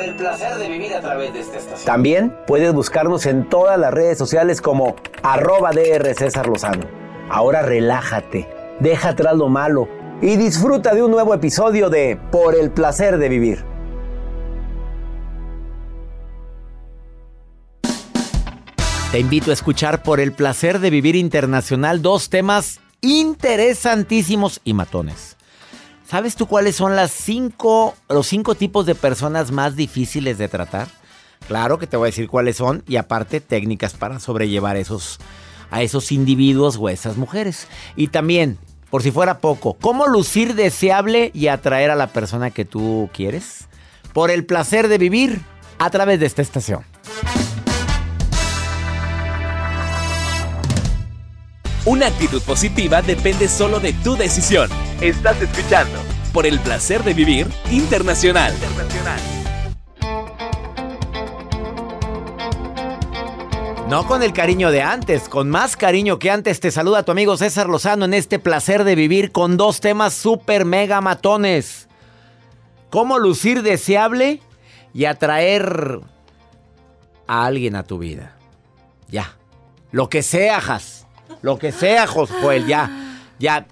Por 0.00 0.08
el 0.08 0.14
placer 0.14 0.54
de 0.56 0.66
vivir 0.66 0.94
a 0.94 1.02
través 1.02 1.34
de 1.34 1.40
esta 1.40 1.58
estación. 1.58 1.84
También 1.84 2.34
puedes 2.46 2.72
buscarnos 2.72 3.26
en 3.26 3.46
todas 3.50 3.78
las 3.78 3.92
redes 3.92 4.16
sociales 4.16 4.62
como 4.62 4.96
arroba 5.22 5.72
DR 5.72 6.14
César 6.14 6.46
Lozano. 6.46 6.86
Ahora 7.28 7.60
relájate, 7.60 8.48
deja 8.80 9.10
atrás 9.10 9.36
lo 9.36 9.50
malo 9.50 9.90
y 10.22 10.36
disfruta 10.36 10.94
de 10.94 11.02
un 11.02 11.10
nuevo 11.10 11.34
episodio 11.34 11.90
de 11.90 12.18
Por 12.32 12.54
el 12.54 12.70
placer 12.70 13.18
de 13.18 13.28
vivir. 13.28 13.62
Te 19.12 19.18
invito 19.18 19.50
a 19.50 19.52
escuchar 19.52 20.02
por 20.02 20.18
el 20.18 20.32
placer 20.32 20.78
de 20.78 20.88
vivir 20.88 21.14
internacional 21.14 22.00
dos 22.00 22.30
temas 22.30 22.80
interesantísimos 23.02 24.62
y 24.64 24.72
matones. 24.72 25.36
¿Sabes 26.10 26.34
tú 26.34 26.46
cuáles 26.46 26.74
son 26.74 26.96
las 26.96 27.12
cinco, 27.12 27.94
los 28.08 28.26
cinco 28.26 28.56
tipos 28.56 28.84
de 28.84 28.96
personas 28.96 29.52
más 29.52 29.76
difíciles 29.76 30.38
de 30.38 30.48
tratar? 30.48 30.88
Claro 31.46 31.78
que 31.78 31.86
te 31.86 31.96
voy 31.96 32.06
a 32.06 32.10
decir 32.10 32.28
cuáles 32.28 32.56
son 32.56 32.82
y 32.88 32.96
aparte 32.96 33.40
técnicas 33.40 33.94
para 33.94 34.18
sobrellevar 34.18 34.76
esos, 34.76 35.20
a 35.70 35.82
esos 35.82 36.10
individuos 36.10 36.76
o 36.80 36.88
esas 36.88 37.16
mujeres. 37.16 37.68
Y 37.94 38.08
también, 38.08 38.58
por 38.90 39.04
si 39.04 39.12
fuera 39.12 39.38
poco, 39.38 39.74
cómo 39.74 40.08
lucir 40.08 40.56
deseable 40.56 41.30
y 41.32 41.46
atraer 41.46 41.92
a 41.92 41.94
la 41.94 42.08
persona 42.08 42.50
que 42.50 42.64
tú 42.64 43.08
quieres 43.12 43.68
por 44.12 44.32
el 44.32 44.44
placer 44.44 44.88
de 44.88 44.98
vivir 44.98 45.40
a 45.78 45.90
través 45.90 46.18
de 46.18 46.26
esta 46.26 46.42
estación. 46.42 46.84
Una 51.86 52.08
actitud 52.08 52.42
positiva 52.42 53.00
depende 53.00 53.48
solo 53.48 53.80
de 53.80 53.94
tu 53.94 54.14
decisión. 54.14 54.68
Estás 55.00 55.40
escuchando 55.40 55.98
por 56.30 56.44
el 56.44 56.60
placer 56.60 57.02
de 57.04 57.14
vivir 57.14 57.48
internacional. 57.70 58.52
No 63.88 64.06
con 64.06 64.22
el 64.22 64.34
cariño 64.34 64.70
de 64.70 64.82
antes, 64.82 65.26
con 65.28 65.48
más 65.48 65.78
cariño 65.78 66.18
que 66.18 66.30
antes. 66.30 66.60
Te 66.60 66.70
saluda 66.70 67.02
tu 67.02 67.12
amigo 67.12 67.38
César 67.38 67.70
Lozano 67.70 68.04
en 68.04 68.12
este 68.12 68.38
placer 68.38 68.84
de 68.84 68.94
vivir 68.94 69.32
con 69.32 69.56
dos 69.56 69.80
temas 69.80 70.12
súper 70.12 70.66
mega 70.66 71.00
matones. 71.00 71.88
Cómo 72.90 73.18
lucir 73.18 73.62
deseable 73.62 74.42
y 74.92 75.06
atraer 75.06 76.00
a 77.26 77.46
alguien 77.46 77.74
a 77.74 77.84
tu 77.84 77.98
vida. 77.98 78.36
Ya. 79.08 79.34
Lo 79.92 80.10
que 80.10 80.22
sea, 80.22 80.58
Has. 80.58 80.99
Lo 81.42 81.58
que 81.58 81.72
sea, 81.72 82.06
Josuel, 82.06 82.66
ya. 82.66 82.90
Ya. 83.38 83.66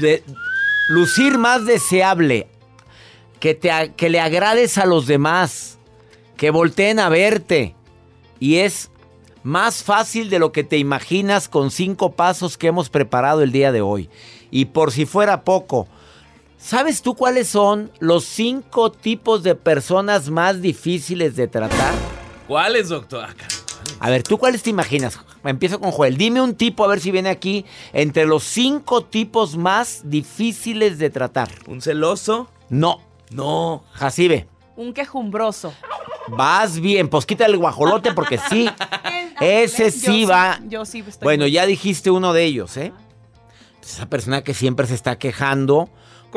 de- 0.00 0.22
lucir 0.88 1.38
más 1.38 1.64
deseable. 1.64 2.48
Que, 3.40 3.54
te, 3.54 3.92
que 3.96 4.08
le 4.08 4.20
agrades 4.20 4.78
a 4.78 4.86
los 4.86 5.06
demás. 5.06 5.78
Que 6.36 6.50
volteen 6.50 6.98
a 6.98 7.08
verte. 7.08 7.74
Y 8.40 8.56
es 8.56 8.90
más 9.42 9.82
fácil 9.82 10.30
de 10.30 10.38
lo 10.38 10.52
que 10.52 10.64
te 10.64 10.78
imaginas 10.78 11.48
con 11.48 11.70
cinco 11.70 12.12
pasos 12.12 12.56
que 12.56 12.66
hemos 12.68 12.88
preparado 12.88 13.42
el 13.42 13.52
día 13.52 13.72
de 13.72 13.82
hoy. 13.82 14.08
Y 14.50 14.66
por 14.66 14.92
si 14.92 15.04
fuera 15.06 15.42
poco, 15.44 15.86
¿sabes 16.58 17.02
tú 17.02 17.14
cuáles 17.14 17.48
son 17.48 17.90
los 17.98 18.24
cinco 18.24 18.90
tipos 18.90 19.42
de 19.42 19.54
personas 19.54 20.30
más 20.30 20.62
difíciles 20.62 21.36
de 21.36 21.46
tratar? 21.48 21.92
¿Cuáles, 22.48 22.88
doctor? 22.88 23.28
A 24.00 24.10
ver, 24.10 24.22
¿tú 24.22 24.38
cuáles 24.38 24.62
te 24.62 24.70
imaginas? 24.70 25.18
Empiezo 25.44 25.80
con 25.80 25.90
Joel. 25.90 26.16
Dime 26.16 26.40
un 26.40 26.54
tipo, 26.54 26.84
a 26.84 26.88
ver 26.88 27.00
si 27.00 27.10
viene 27.10 27.28
aquí, 27.28 27.64
entre 27.92 28.26
los 28.26 28.44
cinco 28.44 29.04
tipos 29.04 29.56
más 29.56 30.02
difíciles 30.04 30.98
de 30.98 31.10
tratar. 31.10 31.50
¿Un 31.66 31.80
celoso? 31.80 32.48
No, 32.68 33.00
No. 33.30 33.84
Jacibe. 33.92 34.46
Un 34.76 34.92
quejumbroso. 34.92 35.72
Vas 36.28 36.80
bien, 36.80 37.08
pues 37.08 37.26
quita 37.26 37.46
el 37.46 37.56
guajolote 37.56 38.12
porque 38.12 38.38
sí. 38.38 38.68
Ese 39.40 39.90
Yo 39.90 39.90
sí 39.90 40.24
va. 40.24 40.60
Yo 40.68 40.84
sí 40.84 41.04
estoy 41.06 41.24
Bueno, 41.24 41.46
ya 41.46 41.66
dijiste 41.66 42.10
uno 42.10 42.32
de 42.32 42.44
ellos, 42.44 42.76
¿eh? 42.76 42.92
Esa 43.82 44.06
persona 44.06 44.42
que 44.42 44.54
siempre 44.54 44.86
se 44.86 44.94
está 44.94 45.18
quejando 45.18 45.90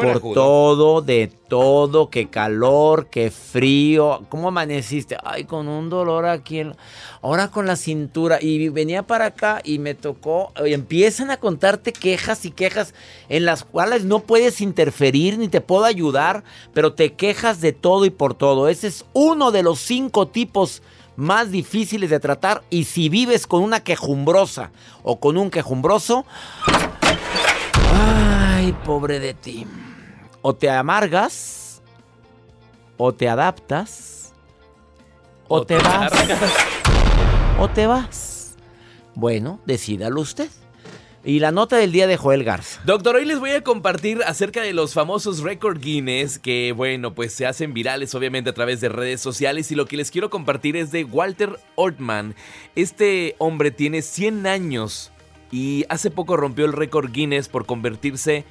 por 0.06 0.22
todo, 0.34 1.02
de 1.02 1.28
todo, 1.48 2.10
que 2.10 2.30
calor, 2.30 3.08
que 3.08 3.32
frío. 3.32 4.22
¿Cómo 4.30 4.48
amaneciste? 4.50 5.18
Ay, 5.24 5.46
con 5.46 5.68
un 5.68 5.90
dolor 5.90 6.26
aquí. 6.26 6.60
en- 6.60 6.76
Ahora 7.22 7.50
con 7.50 7.66
la 7.66 7.76
cintura. 7.76 8.38
Y 8.42 8.70
venía 8.70 9.04
para 9.04 9.26
acá 9.26 9.62
y 9.64 9.80
me 9.80 9.96
tocó. 9.96 10.54
Y 10.66 10.74
empiezan 10.74 11.32
a 11.32 11.38
contarte 11.38 11.92
quejas 11.94 12.46
y 12.46 12.52
quejas 12.52 12.94
en 13.30 13.46
las 13.46 13.64
cuales 13.64 14.06
no 14.06 14.20
puedes 14.20 14.62
interferir 14.62 15.38
ni 15.38 15.48
te 15.48 15.62
puedo 15.62 15.84
ayudar, 15.86 16.44
pero 16.74 16.94
te 16.94 17.14
quejas 17.14 17.60
de 17.62 17.74
todo 17.74 18.06
y 18.06 18.10
por 18.10 18.34
todo. 18.34 18.68
Ese 18.70 18.88
es 18.88 19.06
uno 19.14 19.52
de 19.52 19.64
los 19.64 19.80
cinco 19.80 20.28
tipos 20.28 20.82
más 21.16 21.50
difíciles 21.50 22.12
de 22.12 22.20
tratar 22.20 22.62
y 22.70 22.84
si 22.84 23.10
vives 23.10 23.48
con 23.48 23.64
una 23.64 23.80
quejumbrosa 23.84 24.72
o 25.02 25.20
con 25.20 25.36
un 25.38 25.50
quejumbroso, 25.50 26.26
ay, 27.92 28.72
pobre 28.86 29.20
de 29.20 29.34
ti. 29.34 29.66
O 30.50 30.56
te 30.56 30.70
amargas, 30.70 31.82
o 32.96 33.14
te 33.14 33.28
adaptas, 33.28 34.32
o, 35.50 35.66
te, 35.66 35.76
vas, 35.76 36.14
o 37.60 37.68
te 37.68 37.86
vas. 37.86 38.56
Bueno, 39.14 39.60
decídalo 39.66 40.22
usted. 40.22 40.48
Y 41.26 41.42
la 41.42 41.52
nota 41.52 41.76
del 41.76 41.92
día 41.92 42.08
de 42.08 42.16
Joel 42.16 42.46
Garza. 42.46 42.80
Doctor, 42.86 43.18
hoy 43.18 43.26
les 43.26 43.42
voy 43.42 43.50
a 43.50 43.62
compartir 43.62 44.24
acerca 44.26 44.62
de 44.62 44.72
los 44.72 44.94
famosos 44.94 45.42
récord 45.42 45.82
Guinness 45.82 46.40
que, 46.40 46.72
bueno, 46.72 47.14
pues 47.14 47.34
se 47.34 47.46
hacen 47.46 47.74
virales 47.74 48.16
obviamente 48.16 48.52
a 48.52 48.54
través 48.54 48.80
de 48.80 48.88
redes 48.88 49.20
sociales 49.20 49.70
y 49.74 49.76
lo 49.76 49.86
que 49.86 49.98
les 49.98 50.12
quiero 50.12 50.30
compartir 50.30 50.78
es 50.78 50.94
de 50.94 51.04
Walter 51.04 51.60
Ortman. 51.76 52.36
Este 52.74 53.36
hombre 53.40 53.72
tiene 53.72 54.02
100 54.02 54.48
años 54.48 55.12
y 55.52 55.84
hace 55.90 56.10
poco 56.10 56.38
rompió 56.38 56.64
el 56.64 56.72
récord 56.72 57.12
Guinness 57.12 57.50
por 57.50 57.66
convertirse 57.66 58.46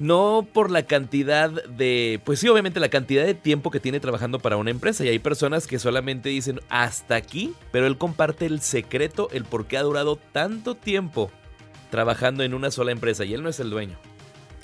no 0.00 0.46
por 0.52 0.70
la 0.70 0.82
cantidad 0.84 1.50
de, 1.50 2.20
pues 2.24 2.40
sí, 2.40 2.48
obviamente 2.48 2.80
la 2.80 2.88
cantidad 2.88 3.24
de 3.24 3.34
tiempo 3.34 3.70
que 3.70 3.78
tiene 3.80 4.00
trabajando 4.00 4.38
para 4.40 4.56
una 4.56 4.70
empresa 4.70 5.04
y 5.04 5.08
hay 5.08 5.18
personas 5.18 5.66
que 5.66 5.78
solamente 5.78 6.30
dicen 6.30 6.60
hasta 6.70 7.14
aquí, 7.14 7.52
pero 7.70 7.86
él 7.86 7.98
comparte 7.98 8.46
el 8.46 8.60
secreto, 8.60 9.28
el 9.32 9.44
por 9.44 9.66
qué 9.66 9.76
ha 9.76 9.82
durado 9.82 10.18
tanto 10.32 10.74
tiempo 10.74 11.30
trabajando 11.90 12.42
en 12.42 12.54
una 12.54 12.70
sola 12.70 12.92
empresa 12.92 13.24
y 13.24 13.34
él 13.34 13.42
no 13.42 13.50
es 13.50 13.60
el 13.60 13.68
dueño. 13.70 13.96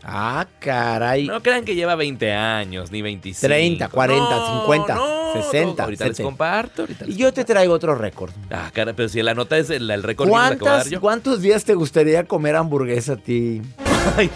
Ah, 0.08 0.46
caray. 0.60 1.26
No 1.26 1.42
crean 1.42 1.64
que 1.64 1.74
lleva 1.74 1.96
20 1.96 2.32
años 2.32 2.92
ni 2.92 3.02
25. 3.02 3.46
30, 3.46 3.88
40, 3.88 4.30
No, 4.30 4.60
50, 4.60 4.94
no. 4.94 5.32
60, 5.42 5.82
ahorita 5.82 6.04
les 6.06 6.16
70. 6.16 6.22
comparto. 6.22 6.82
Ahorita 6.82 7.04
Y 7.08 7.16
yo 7.16 7.32
te 7.32 7.44
traigo 7.44 7.74
otro 7.74 7.94
récord. 7.96 8.30
Ah, 8.50 8.70
cara, 8.72 8.94
pero 8.94 9.08
si 9.08 9.20
la 9.20 9.34
nota 9.34 9.58
es 9.58 9.68
el, 9.68 9.90
el 9.90 10.02
récord 10.04 10.28
que 10.28 10.34
acabo 10.34 10.50
de 10.50 10.58
¿Cuántas, 10.58 10.84
dar 10.84 10.92
yo. 10.92 11.00
¿Cuántos 11.00 11.42
días 11.42 11.64
te 11.64 11.74
gustaría 11.74 12.24
comer 12.24 12.54
hamburguesa 12.54 13.14
a 13.14 13.16
ti? 13.16 13.62
Ay, 14.16 14.30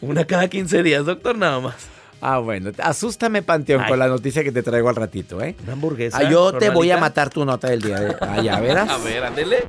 una 0.00 0.24
cada 0.24 0.48
15 0.48 0.82
días, 0.82 1.04
doctor, 1.04 1.36
nada 1.36 1.60
más. 1.60 1.74
Ah, 2.20 2.38
bueno, 2.38 2.72
asústame, 2.78 3.42
Panteón, 3.42 3.82
Ay. 3.82 3.90
con 3.90 3.98
la 3.98 4.08
noticia 4.08 4.42
que 4.42 4.50
te 4.50 4.62
traigo 4.62 4.88
al 4.88 4.96
ratito, 4.96 5.40
¿eh? 5.40 5.54
Una 5.62 5.74
hamburguesa. 5.74 6.18
Ah, 6.18 6.28
yo 6.28 6.52
te 6.52 6.70
voy 6.70 6.90
a 6.90 6.96
matar 6.96 7.30
tu 7.30 7.44
nota 7.44 7.68
del 7.68 7.80
día 7.80 8.00
de 8.00 8.16
allá, 8.20 8.58
¿verás? 8.58 8.88
A 8.88 8.98
ver, 8.98 9.24
ándele. 9.24 9.66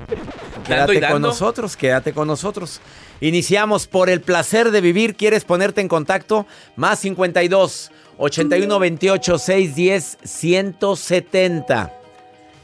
Quédate 0.66 1.02
con 1.08 1.22
nosotros, 1.22 1.78
quédate 1.78 2.12
con 2.14 2.28
nosotros. 2.28 2.82
Iniciamos 3.22 3.86
por 3.86 4.10
el 4.10 4.22
placer 4.22 4.72
de 4.72 4.82
vivir. 4.82 5.16
¿Quieres 5.16 5.44
ponerte 5.44 5.82
en 5.82 5.88
contacto? 5.88 6.48
Más 6.76 7.00
52 7.00 7.92
81 8.18 8.80
28 8.80 9.38
610 9.38 10.18
170. 10.24 11.94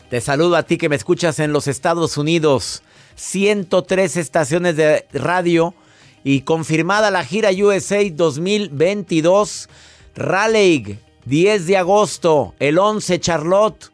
Te 0.09 0.21
saludo 0.21 0.55
a 0.55 0.63
ti 0.63 0.77
que 0.77 0.89
me 0.89 0.95
escuchas 0.95 1.39
en 1.39 1.53
los 1.53 1.67
Estados 1.67 2.17
Unidos. 2.17 2.81
103 3.15 4.17
estaciones 4.17 4.75
de 4.75 5.05
radio 5.13 5.73
y 6.25 6.41
confirmada 6.41 7.11
la 7.11 7.23
gira 7.23 7.51
USA 7.51 8.03
2022. 8.11 9.69
Raleigh, 10.15 10.97
10 11.25 11.67
de 11.67 11.77
agosto. 11.77 12.55
El 12.59 12.79
11 12.79 13.19
Charlotte 13.19 13.91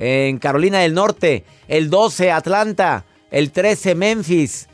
en 0.00 0.38
Carolina 0.38 0.80
del 0.80 0.92
Norte, 0.92 1.44
el 1.68 1.88
12 1.88 2.32
Atlanta, 2.32 3.04
el 3.30 3.52
13 3.52 3.94
Memphis, 3.94 4.68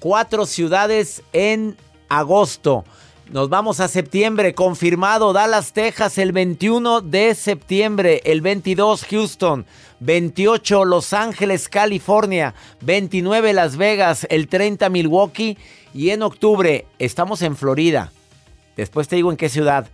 cuatro 0.00 0.46
ciudades 0.46 1.22
en 1.32 1.76
agosto. 2.08 2.84
Nos 3.32 3.48
vamos 3.48 3.78
a 3.78 3.86
septiembre, 3.86 4.54
confirmado 4.54 5.32
Dallas, 5.32 5.72
Texas, 5.72 6.18
el 6.18 6.32
21 6.32 7.00
de 7.00 7.36
septiembre, 7.36 8.20
el 8.24 8.40
22 8.40 9.04
Houston, 9.04 9.66
28 10.00 10.84
Los 10.84 11.12
Ángeles, 11.12 11.68
California, 11.68 12.54
29 12.80 13.52
Las 13.52 13.76
Vegas, 13.76 14.26
el 14.30 14.48
30 14.48 14.88
Milwaukee 14.88 15.56
y 15.94 16.10
en 16.10 16.24
octubre 16.24 16.86
estamos 16.98 17.42
en 17.42 17.56
Florida. 17.56 18.10
Después 18.76 19.06
te 19.06 19.14
digo 19.14 19.30
en 19.30 19.36
qué 19.36 19.48
ciudad. 19.48 19.86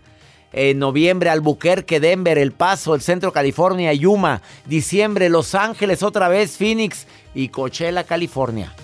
En 0.54 0.78
noviembre, 0.78 1.28
Albuquerque, 1.28 2.00
Denver, 2.00 2.38
El 2.38 2.52
Paso, 2.52 2.94
el 2.94 3.02
Centro 3.02 3.32
California, 3.32 3.92
Yuma. 3.92 4.40
Diciembre, 4.64 5.28
Los 5.28 5.54
Ángeles, 5.54 6.02
otra 6.02 6.28
vez, 6.28 6.56
Phoenix 6.56 7.06
y 7.34 7.48
Coachella, 7.48 8.04
California. 8.04 8.74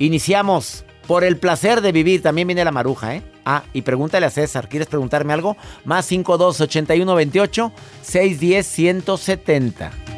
Iniciamos 0.00 0.84
por 1.08 1.24
el 1.24 1.38
placer 1.38 1.80
de 1.80 1.90
vivir. 1.90 2.22
También 2.22 2.46
viene 2.46 2.64
la 2.64 2.70
maruja, 2.70 3.16
¿eh? 3.16 3.22
Ah, 3.44 3.64
y 3.72 3.82
pregúntale 3.82 4.26
a 4.26 4.30
César. 4.30 4.68
¿Quieres 4.68 4.86
preguntarme 4.86 5.32
algo? 5.32 5.56
Más 5.84 6.04
52 6.04 6.60
81 6.60 7.14
28 7.16 7.72
610 8.02 8.66
170. 8.66 10.17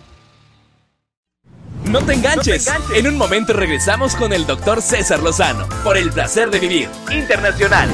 No 1.91 1.99
te 2.01 2.13
enganches. 2.13 2.71
En 2.95 3.05
un 3.05 3.17
momento 3.17 3.51
regresamos 3.51 4.15
con 4.15 4.31
el 4.31 4.47
doctor 4.47 4.81
César 4.81 5.21
Lozano 5.21 5.67
por 5.83 5.97
el 5.97 6.09
placer 6.09 6.49
de 6.49 6.57
vivir 6.57 6.89
internacional. 7.11 7.89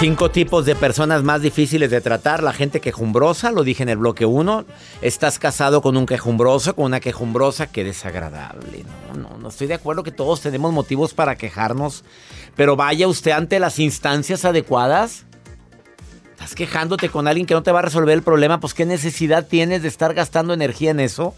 Cinco 0.00 0.30
tipos 0.30 0.64
de 0.64 0.74
personas 0.74 1.22
más 1.22 1.42
difíciles 1.42 1.90
de 1.90 2.00
tratar. 2.00 2.42
La 2.42 2.52
gente 2.52 2.80
quejumbrosa, 2.80 3.52
lo 3.52 3.62
dije 3.62 3.84
en 3.84 3.88
el 3.88 3.98
bloque 3.98 4.26
1. 4.26 4.64
Estás 5.02 5.38
casado 5.40 5.80
con 5.80 5.96
un 5.96 6.06
quejumbroso, 6.06 6.74
con 6.74 6.86
una 6.86 7.00
quejumbrosa, 7.00 7.68
qué 7.68 7.82
desagradable. 7.82 8.84
No, 9.12 9.20
no, 9.20 9.38
no 9.38 9.48
estoy 9.48 9.68
de 9.68 9.74
acuerdo 9.74 10.02
que 10.02 10.12
todos 10.12 10.40
tenemos 10.40 10.72
motivos 10.72 11.14
para 11.14 11.36
quejarnos. 11.36 12.04
Pero 12.56 12.76
vaya 12.76 13.08
usted 13.08 13.32
ante 13.32 13.58
las 13.60 13.78
instancias 13.78 14.44
adecuadas. 14.44 15.24
¿Estás 16.32 16.54
quejándote 16.54 17.08
con 17.08 17.26
alguien 17.26 17.46
que 17.46 17.54
no 17.54 17.62
te 17.62 17.72
va 17.72 17.80
a 17.80 17.82
resolver 17.82 18.14
el 18.14 18.22
problema? 18.22 18.60
Pues 18.60 18.74
qué 18.74 18.86
necesidad 18.86 19.46
tienes 19.46 19.82
de 19.82 19.88
estar 19.88 20.14
gastando 20.14 20.54
energía 20.54 20.90
en 20.90 21.00
eso. 21.00 21.34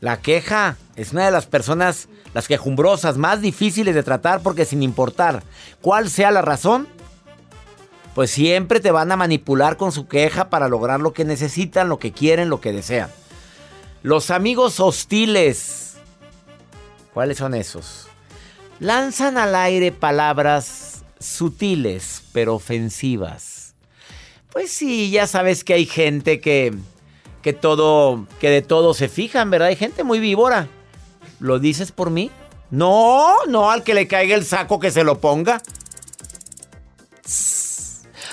La 0.00 0.20
queja 0.20 0.76
es 0.96 1.12
una 1.12 1.24
de 1.26 1.30
las 1.30 1.46
personas, 1.46 2.08
las 2.34 2.48
quejumbrosas, 2.48 3.16
más 3.16 3.40
difíciles 3.40 3.94
de 3.94 4.02
tratar 4.02 4.40
porque 4.42 4.64
sin 4.64 4.82
importar 4.82 5.42
cuál 5.82 6.10
sea 6.10 6.30
la 6.30 6.42
razón, 6.42 6.88
pues 8.14 8.30
siempre 8.30 8.80
te 8.80 8.90
van 8.90 9.12
a 9.12 9.16
manipular 9.16 9.76
con 9.76 9.92
su 9.92 10.08
queja 10.08 10.50
para 10.50 10.68
lograr 10.68 11.00
lo 11.00 11.12
que 11.12 11.24
necesitan, 11.24 11.88
lo 11.88 11.98
que 11.98 12.12
quieren, 12.12 12.48
lo 12.48 12.60
que 12.60 12.72
desean. 12.72 13.10
Los 14.02 14.30
amigos 14.30 14.80
hostiles. 14.80 15.94
¿Cuáles 17.14 17.38
son 17.38 17.54
esos? 17.54 18.09
Lanzan 18.80 19.36
al 19.36 19.54
aire 19.54 19.92
palabras 19.92 21.04
sutiles 21.18 22.22
pero 22.32 22.54
ofensivas. 22.54 23.74
Pues 24.50 24.72
sí, 24.72 25.10
ya 25.10 25.26
sabes 25.26 25.64
que 25.64 25.74
hay 25.74 25.84
gente 25.84 26.40
que 26.40 26.74
que 27.42 27.52
todo 27.52 28.26
que 28.40 28.48
de 28.48 28.62
todo 28.62 28.94
se 28.94 29.08
fijan, 29.08 29.50
¿verdad? 29.50 29.68
Hay 29.68 29.76
gente 29.76 30.02
muy 30.02 30.18
víbora. 30.18 30.66
¿Lo 31.40 31.58
dices 31.58 31.92
por 31.92 32.10
mí? 32.10 32.30
No, 32.70 33.44
no, 33.48 33.70
al 33.70 33.82
que 33.82 33.92
le 33.92 34.08
caiga 34.08 34.34
el 34.34 34.46
saco 34.46 34.80
que 34.80 34.90
se 34.90 35.04
lo 35.04 35.20
ponga. 35.20 35.60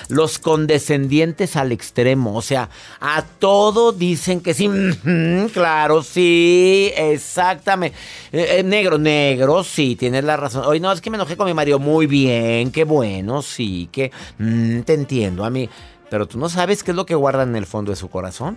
Los 0.08 0.38
condescendientes 0.38 1.54
al 1.56 1.70
extremo, 1.72 2.34
o 2.34 2.42
sea, 2.42 2.70
a 3.00 3.22
todo 3.22 3.92
dicen 3.92 4.40
que 4.40 4.54
sí, 4.54 4.66
"Ujú, 4.68 5.50
claro, 5.52 6.02
sí, 6.02 6.90
exactamente. 6.96 7.96
Eh, 8.32 8.56
eh, 8.58 8.62
negro, 8.62 8.98
negro, 8.98 9.62
sí, 9.64 9.96
tienes 9.96 10.24
la 10.24 10.36
razón. 10.36 10.64
Hoy 10.66 10.80
no, 10.80 10.90
es 10.92 11.00
que 11.00 11.10
me 11.10 11.16
enojé 11.16 11.36
con 11.36 11.46
mi 11.46 11.54
marido. 11.54 11.78
Muy 11.78 12.06
bien, 12.06 12.72
qué 12.72 12.84
bueno, 12.84 13.42
sí, 13.42 13.88
que 13.92 14.10
mm, 14.38 14.80
te 14.80 14.94
entiendo 14.94 15.44
a 15.44 15.50
mí. 15.50 15.68
Pero 16.10 16.26
tú 16.26 16.38
no 16.38 16.48
sabes 16.48 16.82
qué 16.82 16.92
es 16.92 16.96
lo 16.96 17.04
que 17.04 17.14
guardan 17.14 17.50
en 17.50 17.56
el 17.56 17.66
fondo 17.66 17.90
de 17.92 17.96
su 17.96 18.08
corazón. 18.08 18.56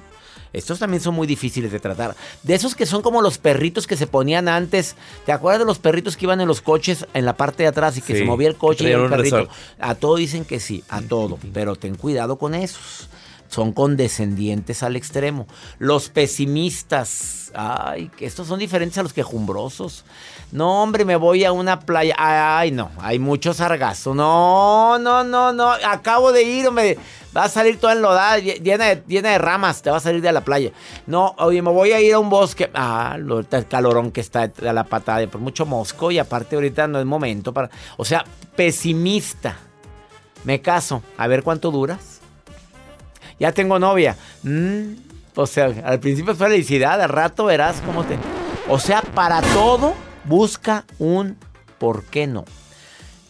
Estos 0.54 0.80
también 0.80 1.02
son 1.02 1.16
muy 1.16 1.28
difíciles 1.28 1.72
de 1.72 1.80
tratar. 1.80 2.16
De 2.44 2.54
esos 2.56 2.76
que 2.76 2.86
son 2.86 3.02
como 3.02 3.22
los 3.22 3.38
perritos 3.38 3.88
que 3.88 3.96
se 3.96 4.08
ponían 4.08 4.48
antes. 4.48 4.96
¿Te 5.26 5.32
acuerdas 5.32 5.60
de 5.60 5.66
los 5.66 5.80
perritos 5.80 6.18
que 6.18 6.26
iban 6.26 6.42
en 6.42 6.48
los 6.48 6.62
coches 6.62 7.06
en 7.14 7.26
la 7.26 7.38
parte 7.38 7.64
de 7.64 7.70
atrás 7.70 7.98
y 7.98 8.02
que 8.02 8.14
Sí, 8.14 8.20
se 8.20 8.26
movía 8.26 8.50
el 8.50 8.56
coche 8.56 8.84
y 8.90 8.92
el 8.92 9.10
perrito? 9.10 9.38
resort. 9.38 9.52
A 9.80 9.96
todo 9.96 10.16
dicen 10.18 10.44
que 10.46 10.60
sí, 10.60 10.84
a 10.90 11.02
todo. 11.02 11.40
Pero 11.54 11.76
ten 11.76 11.96
cuidado 11.96 12.38
con 12.38 12.54
esos. 12.56 13.08
Son 13.52 13.74
condescendientes 13.74 14.82
al 14.82 14.96
extremo. 14.96 15.46
Los 15.78 16.08
pesimistas. 16.08 17.52
Ay, 17.54 18.10
estos 18.22 18.48
son 18.48 18.60
diferentes 18.60 18.98
a 18.98 19.04
los 19.04 19.12
quejumbrosos. 19.12 20.06
No, 20.54 20.82
hombre, 20.82 21.04
me 21.04 21.18
voy 21.18 21.44
a 21.44 21.52
una 21.52 21.82
playa. 21.82 22.16
Ay, 22.18 22.72
no, 22.72 22.92
hay 23.00 23.20
mucho 23.20 23.54
sargazo. 23.54 24.16
No, 24.16 24.98
no, 25.00 25.26
no, 25.26 25.52
no. 25.52 25.70
Acabo 25.70 26.32
de 26.32 26.44
ir. 26.44 26.70
Va 27.36 27.44
a 27.44 27.50
salir 27.50 27.78
toda 27.78 27.92
enlodada, 27.92 28.40
lle- 28.40 28.62
llena 28.62 28.86
de, 28.86 29.04
llena 29.06 29.32
de 29.32 29.38
ramas, 29.38 29.82
te 29.82 29.90
va 29.90 29.98
a 29.98 30.02
salir 30.02 30.22
de 30.22 30.32
la 30.32 30.42
playa. 30.46 30.72
No, 31.06 31.36
oye, 31.38 31.62
me 31.62 31.72
voy 31.72 31.92
a 31.92 32.00
ir 32.00 32.14
a 32.14 32.20
un 32.20 32.30
bosque. 32.30 32.72
Ah, 32.74 33.18
lo, 33.20 33.40
el 33.40 33.68
calorón 33.68 34.12
que 34.14 34.22
está 34.22 34.48
de 34.48 34.72
la 34.74 34.86
patada, 34.86 35.28
por 35.28 35.42
mucho 35.42 35.66
mosco 35.66 36.10
y 36.12 36.20
aparte 36.20 36.56
ahorita 36.56 36.88
no 36.88 37.00
es 37.00 37.06
momento 37.06 37.54
para... 37.54 37.70
O 37.98 38.06
sea, 38.06 38.24
pesimista. 38.56 39.58
Me 40.46 40.62
caso, 40.62 41.04
a 41.18 41.28
ver 41.28 41.44
cuánto 41.44 41.70
duras. 41.70 42.21
Ya 43.42 43.52
tengo 43.52 43.80
novia. 43.80 44.16
Mm, 44.44 44.94
o 45.36 45.48
sea, 45.48 45.74
al 45.84 46.00
principio 46.00 46.34
es 46.34 46.38
felicidad, 46.38 47.02
al 47.02 47.10
rato 47.10 47.46
verás 47.46 47.82
cómo 47.84 48.04
te... 48.04 48.16
O 48.70 48.78
sea, 48.78 49.02
para 49.02 49.42
todo 49.42 49.96
busca 50.26 50.86
un 51.00 51.38
por 51.80 52.04
qué 52.04 52.28
no. 52.28 52.46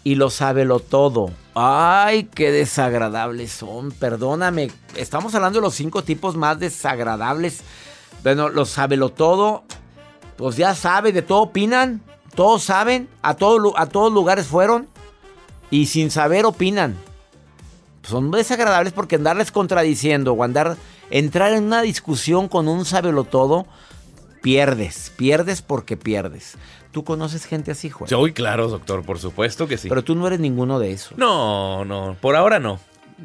Y 0.04 0.16
lo 0.16 0.30
sábelo 0.30 0.82
todo. 0.82 1.32
Ay, 1.56 2.26
qué 2.26 2.52
desagradables 2.52 3.54
son. 3.54 3.94
Perdóname. 3.94 4.70
Estamos 4.98 5.34
hablando 5.34 5.60
de 5.60 5.64
los 5.64 5.76
cinco 5.76 6.04
tipos 6.04 6.36
más 6.36 6.60
desagradables. 6.60 7.62
Bueno, 8.22 8.50
lo 8.50 8.66
sábelo 8.66 9.10
todo. 9.10 9.64
Pues 10.36 10.58
ya 10.58 10.76
sabe, 10.76 11.14
de 11.14 11.22
todo 11.22 11.44
opinan. 11.44 12.02
Todos 12.36 12.64
saben. 12.64 13.08
A, 13.22 13.36
todo 13.36 13.80
a 13.80 13.86
todos 13.86 14.12
lugares 14.12 14.48
fueron. 14.48 14.90
Y 15.70 15.86
sin 15.86 16.12
saber 16.12 16.46
opinan. 16.46 16.98
Son 18.04 18.32
desagradables 18.32 18.94
porque 18.94 19.16
andarles 19.16 19.52
contradiciendo 19.52 20.34
o 20.34 20.44
andar. 20.44 20.78
Entrar 21.10 21.54
en 21.54 21.66
una 21.66 21.82
discusión 21.82 22.48
con 22.48 22.68
un 22.68 22.86
sábelo 22.86 23.24
todo. 23.24 23.66
Pierdes. 24.42 25.12
Pierdes 25.18 25.62
porque 25.62 25.98
pierdes. 25.98 26.58
¿Tú 26.92 27.04
conoces 27.04 27.46
gente 27.46 27.72
así, 27.72 27.90
Juan? 27.90 28.14
Uy, 28.14 28.34
claro, 28.34 28.68
doctor, 28.68 29.04
por 29.04 29.20
supuesto 29.20 29.68
que 29.68 29.78
sí. 29.78 29.88
Pero 29.88 30.04
tú 30.04 30.16
no 30.16 30.28
eres 30.28 30.40
ninguno 30.40 30.80
de 30.80 30.92
esos. 30.92 31.18
No, 31.18 31.86
no, 31.86 32.18
por 32.20 32.36
ahora 32.36 32.60
no. 32.60 32.80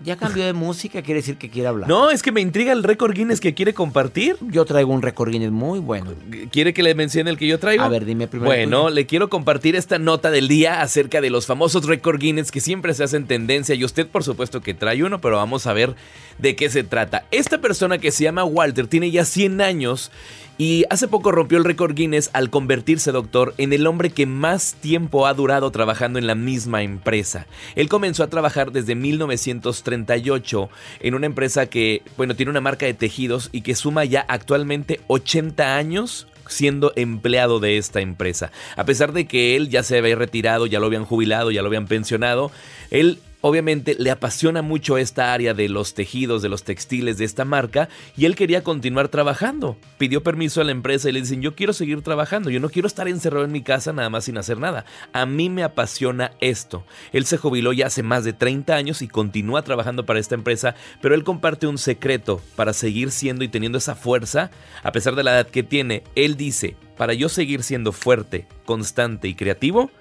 Ya 0.05 0.17
cambió 0.17 0.45
de 0.45 0.53
música, 0.53 1.03
quiere 1.03 1.21
decir 1.21 1.37
que 1.37 1.51
quiere 1.51 1.69
hablar. 1.69 1.89
No, 1.89 2.11
es 2.11 2.23
que 2.23 2.33
me 2.33 2.41
intriga 2.41 2.73
el 2.73 2.83
récord 2.83 3.15
Guinness 3.15 3.41
que 3.41 3.55
quiere 3.55 3.75
compartir. 3.75 4.37
Yo 4.41 4.65
traigo 4.65 4.93
un 4.93 5.03
récord 5.03 5.31
Guinness 5.31 5.51
muy 5.51 5.79
bueno. 5.79 6.13
¿Quiere 6.51 6.75
que 6.75 6.83
le 6.83 6.95
mencione 6.95 7.31
el 7.31 7.39
que 7.39 7.47
yo 7.47 7.59
traigo? 7.59 7.83
A 7.83 7.89
ver, 7.89 8.05
dime 8.05 8.29
primero. 8.29 8.49
Bueno, 8.49 8.91
le 8.91 9.07
quiero 9.07 9.29
compartir 9.29 9.77
esta 9.77 9.99
nota 9.99 10.31
del 10.31 10.49
día 10.49 10.83
acerca 10.83 11.21
de 11.21 11.31
los 11.31 11.47
famosos 11.47 11.87
récord 11.87 12.21
Guinness 12.21 12.51
que 12.51 12.61
siempre 12.61 12.95
se 12.95 13.05
hacen 13.05 13.27
tendencia 13.27 13.75
y 13.75 13.85
usted 13.85 14.07
por 14.07 14.25
supuesto 14.25 14.61
que 14.61 14.75
trae 14.75 15.03
uno, 15.03 15.21
pero 15.21 15.37
vamos 15.37 15.67
a 15.67 15.73
ver 15.73 15.95
de 16.39 16.57
qué 16.57 16.71
se 16.71 16.85
trata. 16.85 17.25
Esta 17.31 17.61
persona 17.61 17.99
que 17.99 18.11
se 18.11 18.25
llama 18.25 18.45
Walter 18.45 18.87
tiene 18.87 19.11
ya 19.11 19.25
100 19.25 19.61
años 19.61 20.11
y 20.59 20.85
hace 20.89 21.09
poco 21.09 21.33
rompió 21.33 21.59
el 21.59 21.65
récord 21.65 21.95
Guinness 21.95 22.31
al 22.33 22.51
convertirse, 22.51 23.13
doctor, 23.13 23.55
en 23.59 23.73
el 23.73 23.87
hombre 23.87 24.11
que 24.11 24.27
más 24.27 24.75
tiempo 24.75 25.27
ha 25.27 25.35
durado 25.35 25.71
trabajando 25.71 26.19
en 26.19 26.27
la 26.27 26.35
misma 26.35 26.83
empresa. 26.83 27.47
Él 27.75 27.89
comenzó 27.89 28.23
a 28.23 28.29
trabajar 28.29 28.73
desde 28.73 28.95
1938 28.95 30.71
en 31.01 31.15
una 31.15 31.27
empresa 31.27 31.67
que, 31.67 32.03
bueno, 32.17 32.35
tiene 32.37 32.51
una 32.51 32.61
marca 32.61 32.87
de 32.87 32.95
tejidos 32.95 33.51
y 33.53 33.61
que 33.61 33.75
suma 33.75 34.05
ya 34.05 34.25
actualmente 34.29 35.01
80 35.09 35.77
años 35.77 36.27
siendo 36.49 36.93
empleado 36.97 37.61
de 37.61 37.77
esta 37.77 38.01
empresa. 38.01 38.51
A 38.77 38.85
pesar 38.85 39.13
de 39.13 39.27
que 39.27 39.57
él 39.57 39.69
ya 39.69 39.83
se 39.83 39.99
había 39.99 40.17
retirado, 40.17 40.67
ya 40.67 40.81
lo 40.81 40.87
habían 40.87 41.05
jubilado, 41.05 41.51
ya 41.51 41.63
lo 41.63 41.69
habían 41.69 41.87
pensionado, 41.87 42.51
él 42.91 43.19
obviamente 43.47 43.95
le 43.97 44.11
apasiona 44.11 44.61
mucho 44.61 44.99
esta 44.99 45.33
área 45.33 45.55
de 45.55 45.69
los 45.69 45.95
tejidos, 45.95 46.43
de 46.43 46.49
los 46.49 46.65
textiles 46.65 47.17
de 47.17 47.25
esta 47.25 47.45
marca 47.45 47.89
y 48.17 48.25
él 48.25 48.35
quería 48.35 48.65
continuar 48.65 49.07
trabajando. 49.09 49.77
Pidió 49.99 50.25
permiso 50.25 50.61
a 50.61 50.65
la 50.65 50.73
empresa 50.73 51.09
y 51.09 51.13
le 51.13 51.21
dicen, 51.21 51.43
yo 51.43 51.55
quiero 51.55 51.73
seguir 51.73 52.03
trabajando, 52.03 52.51
yo 52.51 52.59
no 52.59 52.71
quiero 52.71 52.89
estar 52.89 53.07
encerrado 53.07 53.45
en 53.45 53.53
mi 53.53 53.63
casa 53.63 53.93
nada 53.93 54.11
más 54.11 54.25
sin 54.25 54.37
hacer 54.37 54.59
nada. 54.59 54.85
A 55.13 55.27
mí 55.27 55.49
me 55.49 55.63
apasiona 55.63 56.33
esto. 56.41 56.85
Él 57.13 57.25
se 57.25 57.37
jubiló 57.37 57.73
ya 57.73 57.87
hace 57.87 58.03
más 58.03 58.25
de 58.25 58.33
30 58.33 58.75
años 58.75 59.01
y 59.01 59.07
continúa 59.07 59.63
trabajando 59.63 60.05
para 60.05 60.19
esta 60.19 60.35
empresa, 60.35 60.75
pero 61.01 61.15
él 61.15 61.23
comparte 61.23 61.69
un 61.69 61.79
secreto 61.79 62.43
para 62.57 62.73
seguir 62.73 63.13
siendo 63.13 63.45
y 63.45 63.49
teniendo 63.49 63.79
esa 63.79 63.95
fuerza, 63.95 64.51
a 64.83 64.91
pesar 64.91 65.15
de 65.15 65.23
la 65.23 65.35
edad 65.35 65.47
que 65.47 65.63
tiene. 65.63 66.03
Él 66.17 66.37
dice, 66.37 66.75
para 66.97 67.15
yo 67.15 67.29
seguir 67.29 67.63
siendo 67.63 67.93
fuerte, 67.93 68.45
constante 68.65 69.29
y 69.29 69.37
creativo, 69.37 69.93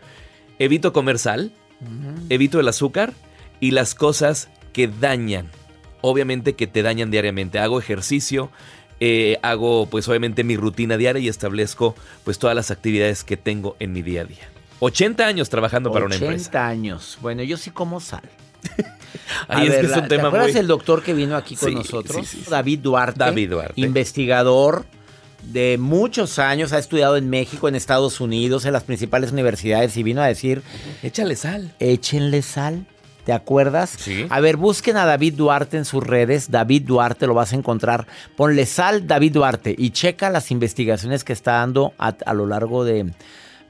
evito 0.57 0.93
comer 0.93 1.19
sal, 1.19 1.51
evito 2.29 2.59
el 2.59 2.67
azúcar 2.67 3.13
y 3.59 3.71
las 3.71 3.95
cosas 3.95 4.49
que 4.73 4.87
dañan. 4.87 5.49
Obviamente 6.01 6.53
que 6.55 6.67
te 6.67 6.83
dañan 6.83 7.09
diariamente. 7.11 7.57
Hago 7.59 7.79
ejercicio, 7.79 8.51
eh, 8.99 9.37
hago 9.41 9.87
pues 9.89 10.07
obviamente 10.07 10.43
mi 10.43 10.55
rutina 10.57 10.97
diaria 10.97 11.21
y 11.21 11.27
establezco 11.29 11.95
pues 12.23 12.37
todas 12.39 12.55
las 12.55 12.71
actividades 12.71 13.23
que 13.23 13.37
tengo 13.37 13.75
en 13.79 13.93
mi 13.93 14.01
día 14.01 14.21
a 14.21 14.25
día. 14.25 14.49
80 14.79 15.25
años 15.25 15.49
trabajando 15.49 15.91
para 15.91 16.05
una 16.05 16.15
80 16.15 16.31
empresa. 16.35 16.67
años. 16.67 17.17
Bueno, 17.21 17.41
yo 17.43 17.57
sí 17.57 17.71
como 17.71 17.99
sal. 17.99 18.23
A 19.47 19.59
Ay, 19.59 19.67
es 19.67 19.71
ver, 19.71 19.81
que 19.81 19.91
es 19.91 19.97
un 19.97 20.07
tema 20.07 20.21
¿Te 20.23 20.27
acuerdas 20.27 20.51
muy- 20.51 20.59
el 20.59 20.67
doctor 20.67 21.01
que 21.03 21.13
vino 21.13 21.35
aquí 21.37 21.55
con 21.55 21.69
Sí, 21.69 21.75
nosotros? 21.75 22.17
sí, 22.27 22.37
sí, 22.37 22.43
sí. 22.43 22.51
David 22.51 22.79
Duarte. 22.79 23.19
David 23.19 23.49
Duarte. 23.51 23.73
Investigador 23.81 24.85
de 25.43 25.77
muchos 25.79 26.39
años, 26.39 26.73
ha 26.73 26.79
estudiado 26.79 27.15
en 27.17 27.29
México, 27.29 27.67
en 27.67 27.75
Estados 27.75 28.19
Unidos, 28.19 28.65
en 28.65 28.73
las 28.73 28.83
principales 28.83 29.31
universidades 29.31 29.95
y 29.97 30.03
vino 30.03 30.21
a 30.21 30.27
decir, 30.27 30.61
Échale 31.03 31.35
sal. 31.35 31.73
échenle 31.79 32.41
sal. 32.41 32.85
¿Te 33.25 33.33
acuerdas? 33.33 33.89
Sí. 33.97 34.27
A 34.29 34.39
ver, 34.39 34.55
busquen 34.55 34.97
a 34.97 35.05
David 35.05 35.33
Duarte 35.33 35.77
en 35.77 35.85
sus 35.85 36.03
redes. 36.05 36.51
David 36.51 36.83
Duarte 36.83 37.25
lo 37.25 37.33
vas 37.33 37.53
a 37.53 37.55
encontrar. 37.55 38.05
Ponle 38.35 38.65
sal 38.67 39.07
David 39.07 39.33
Duarte 39.33 39.75
y 39.77 39.89
checa 39.89 40.29
las 40.29 40.51
investigaciones 40.51 41.23
que 41.23 41.33
está 41.33 41.53
dando 41.53 41.93
a, 41.97 42.09
a 42.25 42.33
lo 42.35 42.45
largo 42.45 42.85
de, 42.85 43.11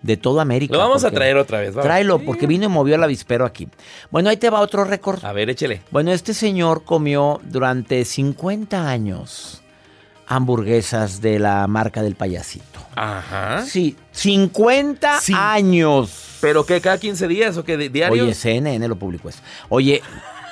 de 0.02 0.18
toda 0.18 0.42
América. 0.42 0.74
Lo 0.74 0.80
vamos 0.80 1.04
a 1.04 1.12
traer 1.12 1.38
otra 1.38 1.60
vez. 1.62 1.74
vamos. 1.74 1.86
Tráelo, 1.86 2.20
porque 2.20 2.48
vino 2.48 2.66
y 2.66 2.68
movió 2.68 2.96
el 2.96 3.04
avispero 3.04 3.46
aquí. 3.46 3.68
Bueno, 4.12 4.30
ahí 4.30 4.38
te 4.38 4.50
va 4.50 4.60
otro 4.60 4.84
récord. 4.84 5.24
A 5.24 5.32
ver, 5.32 5.50
échele. 5.50 5.82
Bueno, 5.90 6.12
este 6.12 6.34
señor 6.34 6.84
comió 6.84 7.40
durante 7.44 8.04
50 8.04 8.88
años 8.90 9.64
hamburguesas 10.28 11.22
de 11.22 11.40
la 11.40 11.68
marca 11.68 12.02
del 12.04 12.16
payasito. 12.16 12.80
Ajá. 12.96 13.64
Sí, 13.66 13.96
50 14.12 15.20
Sí. 15.22 15.34
años. 15.36 16.38
¿Pero 16.42 16.66
qué? 16.66 16.80
¿Cada 16.82 16.98
15 16.98 17.28
días 17.28 17.58
o 17.58 17.64
qué? 17.64 17.78
¿Di- 17.78 17.90
¿Diario? 17.90 18.24
Oye, 18.24 18.34
CNN 18.34 18.88
lo 18.88 18.96
publicó 18.96 19.30
eso. 19.30 19.40
Oye, 19.70 20.02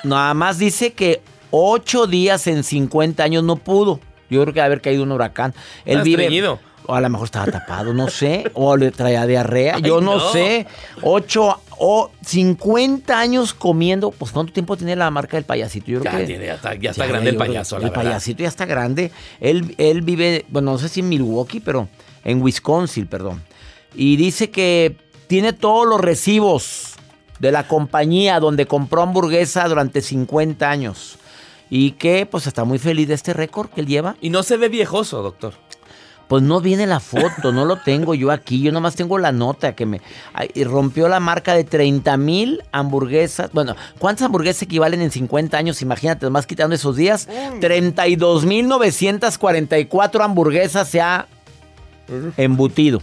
nada 0.03 0.33
más 0.33 0.57
dice 0.57 0.93
que 0.93 1.21
8 1.51 2.07
días 2.07 2.47
en 2.47 2.63
50 2.63 3.23
años 3.23 3.43
no 3.43 3.55
pudo. 3.57 3.99
Yo 4.29 4.41
creo 4.41 4.53
que 4.53 4.61
ha 4.61 4.65
haber 4.65 4.81
caído 4.81 5.03
un 5.03 5.11
huracán. 5.11 5.53
Él 5.85 6.01
vive. 6.01 6.23
estreñido. 6.23 6.59
O 6.85 6.95
a 6.95 6.99
lo 7.01 7.09
mejor 7.09 7.25
estaba 7.25 7.45
tapado, 7.45 7.93
no 7.93 8.09
sé. 8.09 8.49
O 8.55 8.75
le 8.75 8.91
traía 8.91 9.25
diarrea. 9.25 9.77
Yo 9.79 10.01
no, 10.01 10.17
no. 10.17 10.31
sé. 10.33 10.67
8 11.01 11.59
o 11.85 12.09
50 12.25 13.19
años 13.19 13.53
comiendo. 13.53 14.11
Pues 14.11 14.31
¿cuánto 14.31 14.53
tiempo 14.53 14.77
tiene 14.77 14.95
la 14.95 15.11
marca 15.11 15.35
del 15.35 15.43
payasito? 15.43 15.87
Yo 15.87 15.99
creo 15.99 16.13
Ya, 16.13 16.19
que. 16.19 16.25
tiene- 16.25 16.45
ya 16.45 16.53
está, 16.55 16.75
ya 16.75 16.91
está 16.91 17.03
Ya, 17.05 17.11
grande 17.11 17.29
el 17.31 17.35
payaso, 17.35 17.77
la 17.77 17.85
El 17.87 17.89
verdad. 17.89 18.03
payasito 18.05 18.41
ya 18.43 18.47
está 18.47 18.65
grande. 18.65 19.11
Él, 19.41 19.75
él 19.77 20.01
vive, 20.01 20.45
bueno, 20.47 20.71
no 20.71 20.77
sé 20.77 20.87
si 20.87 21.01
en 21.01 21.09
Milwaukee, 21.09 21.59
pero 21.59 21.89
en 22.23 22.41
Wisconsin, 22.41 23.07
perdón. 23.07 23.43
Y 23.95 24.15
dice 24.15 24.49
que 24.49 24.95
tiene 25.27 25.51
todos 25.51 25.85
los 25.85 25.99
recibos 25.99 26.93
de 27.39 27.51
la 27.51 27.67
compañía 27.67 28.39
donde 28.39 28.65
compró 28.65 29.01
hamburguesa 29.01 29.67
durante 29.67 30.01
50 30.01 30.69
años. 30.69 31.17
Y 31.69 31.91
que 31.91 32.25
pues 32.25 32.45
está 32.47 32.63
muy 32.65 32.77
feliz 32.79 33.07
de 33.07 33.15
este 33.15 33.33
récord 33.33 33.69
que 33.69 33.81
él 33.81 33.87
lleva. 33.87 34.15
Y 34.21 34.29
no 34.29 34.43
se 34.43 34.55
ve 34.57 34.69
viejoso, 34.69 35.21
doctor. 35.23 35.53
Pues 36.27 36.41
no 36.41 36.61
viene 36.61 36.87
la 36.87 36.99
foto, 36.99 37.51
no 37.51 37.65
lo 37.65 37.77
tengo 37.77 38.15
yo 38.15 38.31
aquí. 38.31 38.61
Yo 38.61 38.71
nomás 38.71 38.95
tengo 38.95 39.17
la 39.17 39.31
nota 39.31 39.75
que 39.75 39.85
me 39.85 40.01
ay, 40.33 40.49
y 40.53 40.63
rompió 40.63 41.07
la 41.07 41.19
marca 41.19 41.53
de 41.53 41.63
30 41.63 42.17
mil 42.17 42.63
hamburguesas. 42.71 43.51
Bueno, 43.51 43.75
¿cuántas 43.99 44.25
hamburguesas 44.25 44.63
equivalen 44.63 45.01
en 45.01 45.11
50 45.11 45.57
años? 45.57 45.81
Imagínate, 45.81 46.29
más 46.29 46.47
quitando 46.47 46.75
esos 46.75 46.95
días. 46.95 47.27
32 47.59 48.45
mil 48.45 48.67
944 48.67 50.23
hamburguesas 50.23 50.87
se 50.87 51.01
ha 51.01 51.27
embutido. 52.37 53.01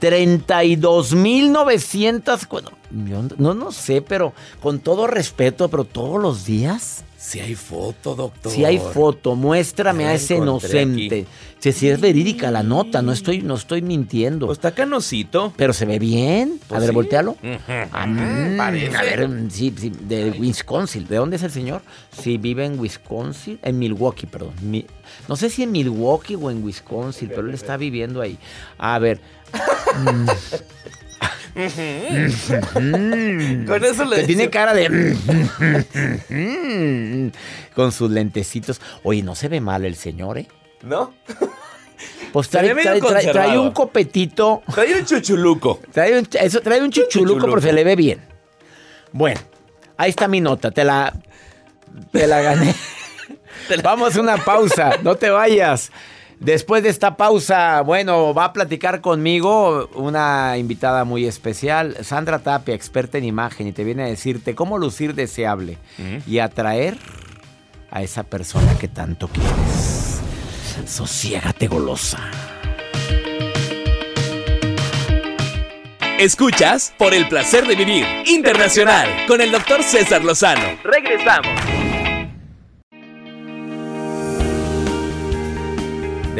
32 0.00 1.14
mil 1.14 1.52
900. 1.52 2.48
bueno, 2.48 2.70
yo 3.06 3.22
No, 3.36 3.54
no 3.54 3.70
sé, 3.70 4.02
pero 4.02 4.32
con 4.60 4.80
todo 4.80 5.06
respeto, 5.06 5.68
pero 5.68 5.84
todos 5.84 6.20
los 6.20 6.44
días. 6.44 7.04
Si 7.22 7.38
hay 7.38 7.54
foto, 7.54 8.14
doctor. 8.14 8.50
Si 8.50 8.64
hay 8.64 8.78
foto, 8.78 9.36
muéstrame 9.36 10.06
a 10.06 10.14
ese 10.14 10.36
inocente. 10.36 11.26
Si, 11.58 11.70
si 11.72 11.88
es 11.90 12.00
verídica 12.00 12.50
la 12.50 12.62
nota, 12.62 13.02
no 13.02 13.12
estoy, 13.12 13.42
no 13.42 13.56
estoy 13.56 13.82
mintiendo. 13.82 14.46
Pues 14.46 14.56
está 14.56 14.70
canosito. 14.72 15.52
Pero 15.54 15.74
se 15.74 15.84
ve 15.84 15.98
bien. 15.98 16.58
a 16.64 16.68
Pues 16.68 16.80
ver, 16.80 16.88
sí. 16.88 16.94
voltealo. 16.94 17.32
Ujú. 17.32 17.38
Ah, 17.92 18.06
mm, 18.06 18.56
parece. 18.56 18.96
A 18.96 19.02
ver, 19.02 19.28
mm, 19.28 19.50
sí, 19.50 19.74
sí, 19.78 19.92
de 20.00 20.30
Wisconsin. 20.30 21.06
¿De 21.06 21.16
dónde 21.16 21.36
es 21.36 21.42
el 21.42 21.50
señor? 21.50 21.82
Sí, 22.10 22.38
vive 22.38 22.64
en 22.64 22.80
Wisconsin. 22.80 23.58
En 23.62 23.78
Milwaukee, 23.78 24.26
perdón. 24.26 24.54
Mi- 24.62 24.86
no 25.28 25.36
sé 25.36 25.50
si 25.50 25.62
en 25.64 25.72
Milwaukee 25.72 26.36
o 26.36 26.50
en 26.50 26.64
Wisconsin, 26.64 27.28
pero 27.28 27.46
él 27.46 27.52
está 27.54 27.76
viviendo 27.76 28.22
ahí. 28.22 28.38
A 28.78 28.98
ver. 28.98 29.20
Mm. 29.90 30.28
Con 33.66 33.84
eso 33.84 34.04
le 34.04 34.24
tiene 34.24 34.50
cara 34.50 34.74
de. 34.74 35.16
Con 37.74 37.92
sus 37.92 38.10
lentecitos. 38.10 38.80
Oye, 39.02 39.22
no 39.22 39.34
se 39.34 39.48
ve 39.48 39.60
mal 39.60 39.84
el 39.84 39.96
señor, 39.96 40.38
¿eh? 40.38 40.48
¿No? 40.82 41.12
Pues 42.32 42.48
trae, 42.48 42.72
trae- 42.72 42.82
trae- 42.82 43.00
trae 43.00 43.00
conservado. 43.00 43.62
un 43.62 43.70
copetito. 43.72 44.62
Trae 44.72 44.94
un 44.98 45.04
chuchuluco. 45.04 45.80
Trae 45.92 46.18
un, 46.18 46.26
eso, 46.32 46.60
trae 46.60 46.80
un 46.80 46.90
chuchuluco, 46.90 47.34
chuchuluco. 47.34 47.46
pero 47.48 47.60
se 47.60 47.72
le 47.72 47.84
ve 47.84 47.96
bien. 47.96 48.20
Bueno, 49.12 49.40
ahí 49.96 50.10
está 50.10 50.28
mi 50.28 50.40
nota. 50.40 50.70
Te 50.70 50.84
la. 50.84 51.12
Te 52.12 52.26
la 52.26 52.40
gané. 52.40 52.74
Vamos 53.82 54.16
a 54.16 54.20
una 54.20 54.36
pausa, 54.38 54.92
no 55.02 55.16
te 55.16 55.28
vayas. 55.30 55.90
Después 56.40 56.82
de 56.82 56.88
esta 56.88 57.18
pausa, 57.18 57.82
bueno, 57.82 58.32
va 58.32 58.46
a 58.46 58.52
platicar 58.54 59.02
conmigo 59.02 59.90
una 59.94 60.56
invitada 60.56 61.04
muy 61.04 61.26
especial, 61.26 61.98
Sandra 62.02 62.38
Tapia, 62.38 62.74
experta 62.74 63.18
en 63.18 63.24
imagen, 63.24 63.66
y 63.66 63.72
te 63.72 63.84
viene 63.84 64.04
a 64.04 64.06
decirte 64.06 64.54
cómo 64.54 64.78
lucir 64.78 65.14
deseable 65.14 65.76
y 66.26 66.38
atraer 66.38 66.96
a 67.90 68.02
esa 68.02 68.22
persona 68.22 68.74
que 68.78 68.88
tanto 68.88 69.28
quieres. 69.28 70.22
Sosiégate 70.86 71.68
golosa. 71.68 72.18
Escuchas 76.18 76.94
por 76.98 77.12
el 77.12 77.28
placer 77.28 77.66
de 77.66 77.76
vivir 77.76 78.06
internacional 78.24 79.26
con 79.28 79.42
el 79.42 79.52
doctor 79.52 79.82
César 79.82 80.24
Lozano. 80.24 80.78
Regresamos. 80.84 81.79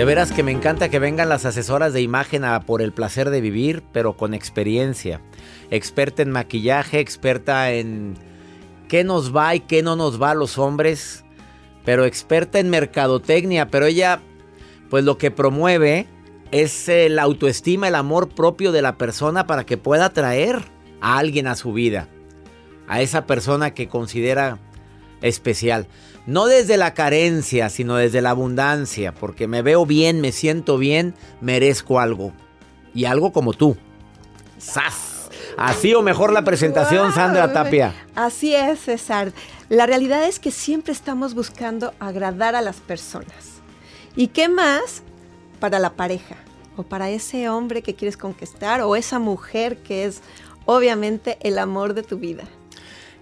De 0.01 0.07
veras 0.07 0.33
que 0.33 0.43
me 0.43 0.51
encanta 0.51 0.89
que 0.89 0.99
vengan 0.99 1.29
las 1.29 1.45
asesoras 1.45 1.93
de 1.93 2.01
imagen 2.01 2.43
a 2.43 2.61
por 2.63 2.81
el 2.81 2.91
placer 2.91 3.29
de 3.29 3.43
vivir, 3.43 3.83
pero 3.93 4.17
con 4.17 4.33
experiencia. 4.33 5.21
Experta 5.71 6.23
en 6.23 6.31
maquillaje, 6.31 7.01
experta 7.01 7.71
en 7.73 8.15
qué 8.89 9.05
nos 9.05 9.37
va 9.37 9.55
y 9.55 9.61
qué 9.61 9.83
no 9.83 9.97
nos 9.97 10.19
va 10.19 10.31
a 10.31 10.35
los 10.35 10.57
hombres, 10.57 11.27
pero 11.85 12.07
experta 12.07 12.61
en 12.61 12.71
mercadotecnia, 12.71 13.69
pero 13.69 13.85
ella 13.85 14.23
pues 14.89 15.05
lo 15.05 15.19
que 15.19 15.31
promueve 15.31 16.07
es 16.51 16.91
la 17.11 17.25
autoestima, 17.25 17.89
el 17.89 17.95
amor 17.95 18.31
propio 18.31 18.73
de 18.73 18.81
la 18.81 18.97
persona 18.97 19.47
para 19.47 19.67
que 19.67 19.77
pueda 19.77 20.07
atraer 20.07 20.63
a 21.03 21.19
alguien 21.19 21.47
a 21.47 21.57
su 21.57 21.75
vida, 21.75 22.09
a 22.89 23.03
esa 23.03 23.27
persona 23.27 23.75
que 23.75 23.89
considera 23.89 24.61
especial. 25.21 25.89
No 26.27 26.47
desde 26.47 26.77
la 26.77 26.95
carencia, 26.95 27.71
sino 27.71 27.97
desde 27.97 28.21
la 28.21 28.31
abundancia, 28.31 29.13
porque 29.13 29.49
me 29.49 29.63
veo 29.63 29.87
bien, 29.87 30.21
me 30.21 30.33
siento 30.33 30.79
bien, 30.79 31.15
merezco 31.41 31.99
algo. 31.99 32.33
Y 32.95 33.07
algo 33.07 33.33
como 33.33 33.53
tú. 33.53 33.77
¡Sas! 34.59 35.31
Así 35.57 35.95
o 35.95 36.03
mejor 36.03 36.33
la 36.33 36.45
presentación, 36.45 37.13
Sandra 37.13 37.53
Tapia. 37.53 37.95
Así 38.15 38.55
es, 38.55 38.81
César. 38.81 39.33
La 39.69 39.87
realidad 39.87 40.25
es 40.25 40.39
que 40.39 40.51
siempre 40.51 40.93
estamos 40.93 41.35
buscando 41.35 41.95
agradar 41.99 42.55
a 42.55 42.63
las 42.63 42.77
personas. 42.77 43.61
¿Y 44.17 44.29
qué 44.29 44.49
más 44.49 45.03
para 45.59 45.79
la 45.79 45.91
pareja? 45.91 46.37
O 46.77 46.83
para 46.83 47.11
ese 47.11 47.49
hombre 47.49 47.83
que 47.83 47.95
quieres 47.95 48.17
conquistar 48.17 48.81
o 48.83 48.97
esa 48.97 49.19
mujer 49.19 49.79
que 49.79 50.05
es 50.05 50.23
obviamente 50.65 51.39
el 51.43 51.59
amor 51.59 51.95
de 51.95 52.03
tu 52.03 52.19
vida. 52.19 52.45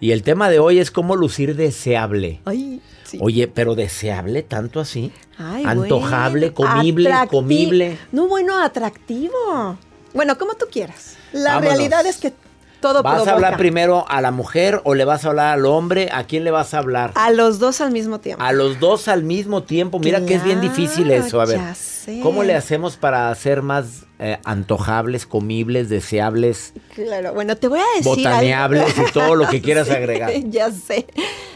Y 0.01 0.13
el 0.13 0.23
tema 0.23 0.49
de 0.49 0.59
hoy 0.59 0.79
es 0.79 0.91
cómo 0.91 1.17
lucir 1.17 1.57
deseable. 1.57 2.41
Ay, 2.45 2.81
sí. 3.05 3.19
Oye, 3.21 3.49
pero 3.49 3.75
deseable 3.75 4.43
tanto 4.43 4.81
así. 4.81 5.13
Ay, 5.39 5.65
Antojable, 5.67 6.51
bueno, 6.51 6.75
comible, 6.75 7.11
atracti- 7.13 7.29
comible. 7.29 7.99
No, 8.13 8.29
bueno, 8.29 8.63
atractivo. 8.63 9.77
Bueno, 10.15 10.39
como 10.39 10.55
tú 10.55 10.67
quieras. 10.71 11.17
La 11.33 11.55
Vámonos. 11.55 11.73
realidad 11.75 12.07
es 12.07 12.19
que 12.19 12.33
todo 12.81 13.03
¿Vas 13.03 13.27
a 13.27 13.33
hablar 13.33 13.57
primero 13.57 14.05
a 14.09 14.21
la 14.21 14.31
mujer 14.31 14.81
o 14.85 14.95
le 14.95 15.05
vas 15.05 15.25
a 15.25 15.29
hablar 15.31 15.53
al 15.59 15.67
hombre? 15.67 16.11
¿A 16.13 16.25
quién 16.25 16.45
le 16.45 16.53
vas 16.53 16.75
a 16.75 16.79
hablar? 16.79 17.11
A 17.17 17.31
los 17.33 17.59
dos 17.59 17.81
al 17.81 17.91
mismo 17.91 18.21
tiempo. 18.21 18.43
A 18.43 18.53
los 18.53 18.79
dos 18.79 19.09
al 19.09 19.25
mismo 19.25 19.65
tiempo. 19.65 19.99
Mira 19.99 20.25
que 20.25 20.35
es 20.35 20.45
bien 20.45 20.61
difícil 20.61 21.11
eso. 21.11 21.41
A 21.41 21.45
ver, 21.47 21.57
ya 21.59 21.75
sé. 21.75 22.21
¿cómo 22.23 22.45
le 22.45 22.55
hacemos 22.55 22.97
para 22.97 23.35
ser 23.35 23.63
más 23.63 24.05
eh, 24.19 24.39
antojables, 24.45 25.27
comibles, 25.27 25.89
deseables, 25.89 26.73
Claro, 26.95 27.35
bueno, 27.35 27.57
te 27.57 27.69
voy 27.69 27.79
a 27.81 27.85
decir. 27.97 28.05
botaneables 28.17 28.97
algo. 28.99 29.09
y 29.09 29.13
todo 29.13 29.35
lo 29.37 29.49
que 29.49 29.61
quieras 29.63 29.89
Sí, 29.89 29.95
agregar? 29.95 30.33
Ya 30.51 30.71
sé. 30.73 31.07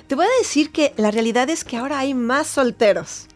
Te 0.06 0.14
voy 0.14 0.26
a 0.26 0.38
decir 0.38 0.70
que 0.72 0.92
la 0.96 1.10
realidad 1.10 1.48
es 1.50 1.64
que 1.64 1.76
ahora 1.76 1.98
hay 1.98 2.14
más 2.14 2.46
solteros. 2.46 3.26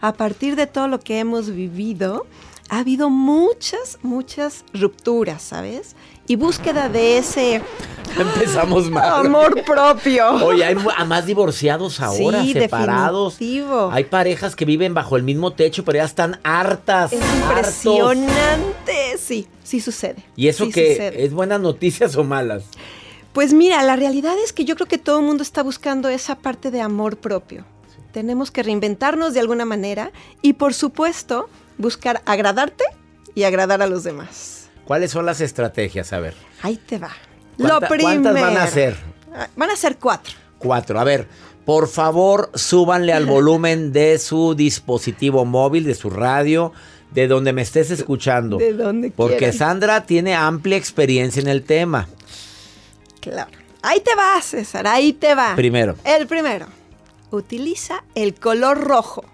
A 0.00 0.14
partir 0.14 0.56
de 0.56 0.66
todo 0.66 0.88
lo 0.88 1.00
que 1.00 1.18
hemos 1.18 1.50
vivido, 1.54 2.26
ha 2.70 2.78
habido 2.78 3.10
muchas, 3.10 3.98
muchas 4.02 4.64
rupturas, 4.72 5.42
¿sabes? 5.42 5.94
Y 6.30 6.36
búsqueda 6.36 6.88
de 6.88 7.18
ese 7.18 7.60
Empezamos 8.16 8.88
mal. 8.90 9.26
amor 9.26 9.64
propio. 9.64 10.30
Oye, 10.44 10.64
hay 10.64 10.76
a 10.96 11.04
más 11.04 11.26
divorciados 11.26 11.98
ahora, 12.00 12.42
Sí, 12.44 12.52
separados. 12.52 13.32
definitivo. 13.36 13.90
Hay 13.92 14.04
parejas 14.04 14.54
que 14.54 14.64
viven 14.64 14.94
bajo 14.94 15.16
el 15.16 15.24
mismo 15.24 15.52
techo, 15.54 15.84
pero 15.84 15.96
ya 15.98 16.04
están 16.04 16.38
hartas. 16.44 17.12
Es 17.12 17.20
hartos. 17.20 17.84
impresionante. 17.84 19.18
Sí, 19.18 19.48
sí 19.64 19.80
sucede. 19.80 20.24
¿Y 20.36 20.46
eso 20.46 20.66
Sí 20.66 20.70
que 20.72 20.90
sucede. 20.92 21.24
es 21.24 21.32
buenas 21.32 21.60
noticias 21.60 22.14
o 22.14 22.22
malas? 22.22 22.62
Pues 23.32 23.52
mira, 23.52 23.82
la 23.82 23.96
realidad 23.96 24.34
es 24.44 24.52
que 24.52 24.64
yo 24.64 24.76
creo 24.76 24.86
que 24.86 24.98
todo 24.98 25.18
el 25.18 25.26
mundo 25.26 25.42
está 25.42 25.64
buscando 25.64 26.08
esa 26.08 26.36
parte 26.36 26.70
de 26.70 26.80
amor 26.80 27.16
propio. 27.16 27.64
Tenemos 28.12 28.52
que 28.52 28.62
reinventarnos 28.62 29.34
de 29.34 29.40
alguna 29.40 29.64
manera 29.64 30.12
y 30.42 30.52
por 30.52 30.74
supuesto 30.74 31.48
buscar 31.76 32.22
agradarte 32.24 32.84
y 33.34 33.42
agradar 33.42 33.82
a 33.82 33.88
los 33.88 34.04
demás. 34.04 34.59
¿Cuáles 34.90 35.12
son 35.12 35.24
las 35.24 35.40
estrategias? 35.40 36.12
A 36.12 36.18
ver. 36.18 36.34
Ahí 36.62 36.76
te 36.76 36.98
va. 36.98 37.12
Lo 37.58 37.68
¿cuánta- 37.68 37.86
primero. 37.86 38.22
¿Cuántas 38.22 38.42
van 38.42 38.56
a 38.56 38.64
hacer? 38.64 38.96
Ah, 39.32 39.46
Van 39.54 39.70
a 39.70 39.76
ser 39.76 39.98
cuatro. 39.98 40.34
Cuatro. 40.58 40.98
A 40.98 41.04
ver, 41.04 41.28
por 41.64 41.86
favor, 41.86 42.50
súbanle 42.56 43.12
al 43.12 43.24
volumen 43.36 43.92
de 43.92 44.18
su 44.18 44.56
dispositivo 44.56 45.44
móvil, 45.44 45.84
de 45.84 45.94
su 45.94 46.10
radio, 46.10 46.72
de 47.12 47.28
donde 47.28 47.52
me 47.52 47.62
estés 47.62 47.92
escuchando. 47.92 48.56
De 48.56 48.72
donde 48.72 49.12
Porque 49.12 49.36
quieran. 49.36 49.56
Sandra 49.56 50.06
tiene 50.06 50.34
amplia 50.34 50.76
experiencia 50.76 51.40
en 51.40 51.46
el 51.46 51.62
tema. 51.62 52.08
Claro. 53.20 53.52
Ahí 53.82 54.00
te 54.00 54.16
va, 54.16 54.42
César, 54.42 54.88
ahí 54.88 55.12
te 55.12 55.36
va. 55.36 55.54
Primero. 55.54 55.94
El 56.02 56.26
primero. 56.26 56.66
Utiliza 57.30 58.02
el 58.16 58.34
color 58.34 58.80
rojo. 58.82 59.24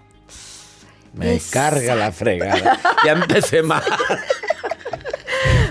Me 1.15 1.33
Exacto. 1.33 1.77
carga 1.77 1.95
la 1.95 2.11
fregada. 2.11 2.79
Ya 3.03 3.13
empecé 3.13 3.63
mal. 3.63 3.81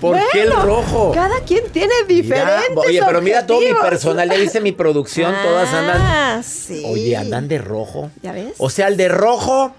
¿Por 0.00 0.18
qué 0.32 0.42
el 0.42 0.52
rojo? 0.52 1.12
Cada 1.12 1.40
quien 1.40 1.64
tiene 1.72 1.92
Mira, 2.06 2.06
diferentes 2.08 2.76
oye, 2.76 3.00
pero 3.06 3.20
mira 3.22 3.46
todo 3.46 3.60
mi 3.60 3.72
personal, 3.74 4.28
ya 4.30 4.36
viste 4.36 4.60
mi 4.60 4.72
producción, 4.72 5.34
todas 5.42 5.72
andan. 5.72 5.96
Ah, 6.00 6.42
sí. 6.44 6.82
Oye, 6.86 7.16
andan 7.16 7.48
de 7.48 7.58
rojo. 7.58 8.10
¿Ya 8.22 8.32
ves? 8.32 8.54
O 8.58 8.70
sea, 8.70 8.86
al 8.86 8.96
de 8.96 9.08
rojo 9.08 9.72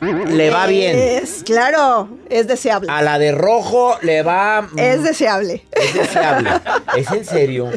le 0.00 0.50
va 0.50 0.66
bien. 0.66 0.96
Es, 0.98 1.42
claro, 1.42 2.08
es 2.28 2.46
deseable. 2.46 2.90
A 2.92 3.00
la 3.02 3.18
de 3.18 3.32
rojo 3.32 3.96
le 4.02 4.22
va. 4.22 4.62
mm, 4.62 4.78
Es 4.78 5.02
deseable. 5.02 5.64
es 5.72 5.94
deseable. 5.94 6.50
¿Es 6.96 7.10
en 7.10 7.24
serio? 7.24 7.70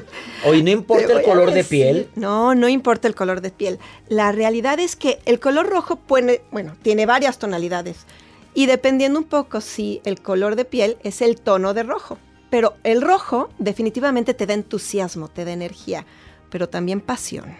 Oye, 0.45 0.62
no 0.62 0.69
importa 0.69 1.13
el 1.13 1.21
color 1.23 1.52
de 1.52 1.63
piel. 1.63 2.10
No, 2.15 2.56
no 2.56 2.67
importa 2.67 3.08
el 3.08 3.15
color 3.15 3.39
de 3.41 3.52
piel. 3.52 3.80
La 4.10 4.32
realidad 4.34 4.80
es 4.80 4.95
que 4.97 5.19
el 5.25 5.39
color 5.39 5.69
rojo 5.69 5.95
puede, 5.95 6.41
bueno, 6.52 6.75
tiene 6.82 7.06
varias 7.06 7.39
tonalidades. 7.39 8.06
Y 8.53 8.65
dependiendo 8.65 9.19
un 9.19 9.25
poco 9.25 9.62
si 9.62 10.01
el 10.05 10.21
color 10.21 10.55
de 10.55 10.65
piel 10.65 10.97
es 11.03 11.21
el 11.21 11.39
tono 11.39 11.73
de 11.73 11.83
rojo. 11.83 12.17
Pero 12.49 12.75
el 12.83 13.01
rojo 13.01 13.49
definitivamente 13.59 14.33
te 14.33 14.47
da 14.47 14.53
entusiasmo, 14.53 15.27
te 15.27 15.45
da 15.45 15.51
energía, 15.51 16.05
pero 16.49 16.67
también 16.67 16.99
pasión. 16.99 17.55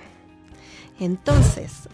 Entonces, 1.00 1.88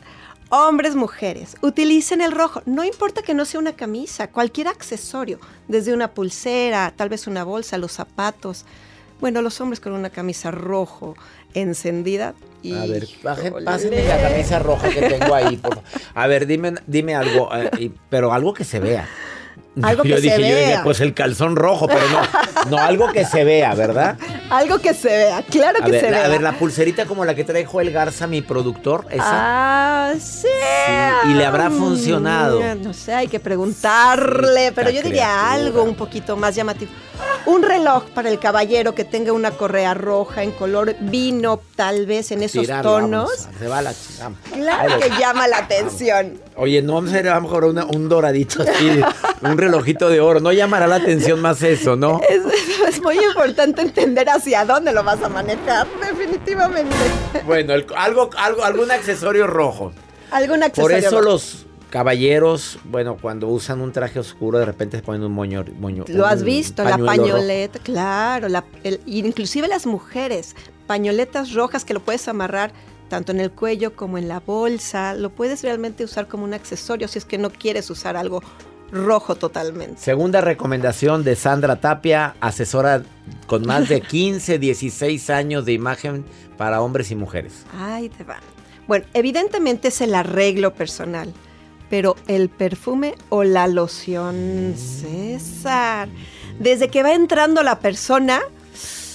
hombres, 0.49 0.95
mujeres, 0.95 1.58
utilicen 1.62 2.21
el 2.21 2.31
rojo. 2.31 2.62
No 2.65 2.84
importa 2.84 3.21
que 3.21 3.34
no 3.34 3.45
sea 3.45 3.60
una 3.60 3.73
camisa, 3.73 4.31
cualquier 4.31 4.69
accesorio, 4.69 5.39
desde 5.67 5.93
una 5.93 6.13
pulsera, 6.13 6.93
tal 6.95 7.10
vez 7.10 7.27
una 7.27 7.43
bolsa, 7.43 7.77
los 7.77 7.91
zapatos. 7.91 8.65
Bueno, 9.19 9.41
los 9.41 9.60
hombres 9.62 9.79
con 9.79 9.93
una 9.93 10.10
camisa 10.10 10.51
rojo 10.51 11.15
encendida. 11.56 12.34
A 12.65 12.86
ver, 12.88 13.08
pásenme 13.63 14.04
la 14.08 14.18
camisa 14.22 14.60
roja 14.60 14.89
que 14.89 15.02
tengo 15.02 15.34
ahí. 15.36 15.58
por. 15.58 15.80
A 16.15 16.28
ver, 16.28 16.48
dime, 16.48 16.74
dime 16.88 17.15
algo, 17.15 17.50
eh, 17.56 17.70
y- 17.80 17.91
pero 18.10 18.34
algo 18.34 18.54
que 18.54 18.63
se 18.63 18.80
vea. 18.80 19.08
Algo 19.84 20.02
que 20.04 20.10
yo 20.10 20.15
se 20.15 20.22
dije, 20.22 20.39
yo 20.39 20.46
dije, 20.48 20.56
vea. 20.68 20.84
pues 20.84 21.00
el 21.00 21.13
calzón 21.13 21.56
rojo, 21.58 21.86
pero 21.88 22.02
no, 22.10 22.72
no, 22.72 22.78
algo 22.80 23.12
que 23.12 23.24
se 23.26 23.44
vea, 23.44 23.76
¿verdad? 23.76 24.18
Algo 24.50 24.80
que 24.80 24.94
se 24.96 25.10
vea, 25.10 25.44
claro 25.44 25.80
A 25.82 25.86
que 25.86 25.91
ver, 25.91 26.02
se 26.02 26.10
la- 26.12 26.18
vea. 26.18 26.26
a 26.26 26.30
ver, 26.30 26.41
la 26.41 26.54
pulserita 26.54 27.06
como 27.06 27.24
la 27.24 27.36
que 27.36 27.44
trae 27.44 27.65
Joel 27.65 27.91
Garza, 27.91 28.26
mi 28.26 28.41
productor, 28.41 29.06
esa. 29.12 29.24
Ah, 29.28 30.13
sí. 30.20 30.48
Sí, 30.48 31.30
y 31.30 31.34
le 31.36 31.46
habrá 31.46 31.70
funcionado. 31.70 32.62
No 32.82 32.94
sé, 32.94 33.13
hay 33.13 33.28
que 33.28 33.39
preguntarle, 33.39 34.72
pero 34.74 34.89
yo 34.89 35.04
diría 35.04 35.26
criatura. 35.28 35.52
algo 35.52 35.84
un 35.84 35.96
poquito 35.96 36.36
más 36.36 36.56
llamativo. 36.56 36.91
Un 37.45 37.62
reloj 37.62 38.05
para 38.15 38.29
el 38.29 38.39
caballero 38.39 38.95
que 38.95 39.03
tenga 39.05 39.31
una 39.31 39.51
correa 39.51 39.93
roja 39.93 40.41
en 40.41 40.51
color 40.51 40.95
vino, 40.99 41.62
tal 41.75 42.08
vez 42.08 42.31
en 42.31 42.41
esos 42.41 42.65
tonos. 42.81 43.29
vamos, 43.29 43.47
se 43.60 43.67
va 43.67 43.81
la 43.84 43.93
chingada. 43.93 44.31
Claro 44.51 44.99
que 44.99 45.10
llama 45.19 45.47
la 45.47 45.58
atención. 45.60 46.39
Oye, 46.55 46.81
no 46.81 47.05
será 47.08 47.34
a 47.34 47.36
lo 47.36 47.41
mejor 47.41 47.65
una- 47.65 47.86
un 47.86 48.10
doradito 48.10 48.63
así, 48.63 48.99
un 49.41 49.58
relojito 49.58 50.10
de 50.10 50.21
oro. 50.21 50.39
No 50.39 50.51
llamará 50.53 50.88
la 50.88 50.95
atención 50.95 51.39
más 51.39 51.62
eso, 51.62 51.95
¿no? 51.95 52.19
Es, 52.27 52.41
es 52.88 53.01
muy 53.03 53.17
importante 53.23 53.84
entender 53.84 54.27
hacia 54.29 54.65
dónde 54.65 54.91
lo 54.91 55.03
vas 55.03 55.21
a 55.21 55.29
manejar, 55.29 55.86
definitivamente. 56.01 56.95
Bueno, 57.45 57.73
el- 57.75 57.86
algo, 57.95 58.29
algo, 58.38 58.63
algún 58.63 58.89
accesorio 58.89 59.45
rojo. 59.45 59.91
Algún 60.31 60.58
Por 60.62 60.63
accesorio. 60.65 60.97
eso 60.97 61.10
rojo. 61.21 61.21
los 61.29 61.65
caballeros, 61.95 62.77
bueno, 62.84 63.15
cuando 63.21 63.47
usan 63.47 63.79
un 63.79 63.93
traje 63.93 64.19
oscuro, 64.19 64.60
de 64.60 64.65
repente 64.65 64.97
se 64.97 65.03
ponen 65.03 65.23
un 65.23 65.31
moño. 65.31 65.63
moño 65.79 66.03
Lo 66.10 66.25
has 66.25 66.43
visto, 66.43 66.84
la 66.84 66.97
rojo. 66.97 67.05
pañoleta, 67.05 67.79
claro, 67.79 68.49
la- 68.49 68.65
el- 68.84 68.99
inclusive 69.05 69.69
las 69.69 69.86
mujeres, 69.86 70.58
pañoletas 70.88 71.53
rojas 71.53 71.86
que 71.86 71.93
lo 71.93 72.01
puedes 72.01 72.27
amarrar 72.27 72.73
tanto 73.08 73.31
en 73.31 73.39
el 73.39 73.49
cuello 73.49 73.95
como 73.95 74.17
en 74.17 74.27
la 74.27 74.41
bolsa. 74.41 75.13
Lo 75.13 75.29
puedes 75.29 75.63
realmente 75.63 76.03
usar 76.03 76.27
como 76.27 76.43
un 76.43 76.53
accesorio 76.53 77.08
si 77.08 77.17
es 77.19 77.23
que 77.23 77.38
no 77.38 77.49
quieres 77.49 77.89
usar 77.89 78.17
algo 78.17 78.43
rojo 78.91 79.36
totalmente. 79.36 80.01
Segunda 80.01 80.41
recomendación 80.41 81.23
de 81.23 81.38
Sandra 81.38 81.77
Tapia, 81.79 82.36
asesora 82.41 83.03
con 83.47 83.65
más 83.65 83.88
de 83.88 84.01
15, 84.15 84.60
16 84.60 85.29
años 85.29 85.63
de 85.63 85.71
imagen 85.71 86.25
para 86.58 86.81
hombres 86.81 87.10
y 87.12 87.15
mujeres. 87.15 87.63
Ay, 87.79 88.10
te 88.10 88.25
va. 88.25 88.38
Bueno, 88.86 89.05
evidentemente 89.13 89.88
es 89.88 90.01
el 90.01 90.13
arreglo 90.13 90.73
personal, 90.73 91.34
pero 91.89 92.15
el 92.28 92.50
perfume 92.50 93.15
o 93.30 93.43
la 93.43 93.67
loción, 93.67 94.76
César. 94.76 96.10
Desde 96.60 96.89
que 96.89 97.04
va 97.04 97.13
entrando 97.13 97.63
la 97.63 97.80
persona, 97.80 98.41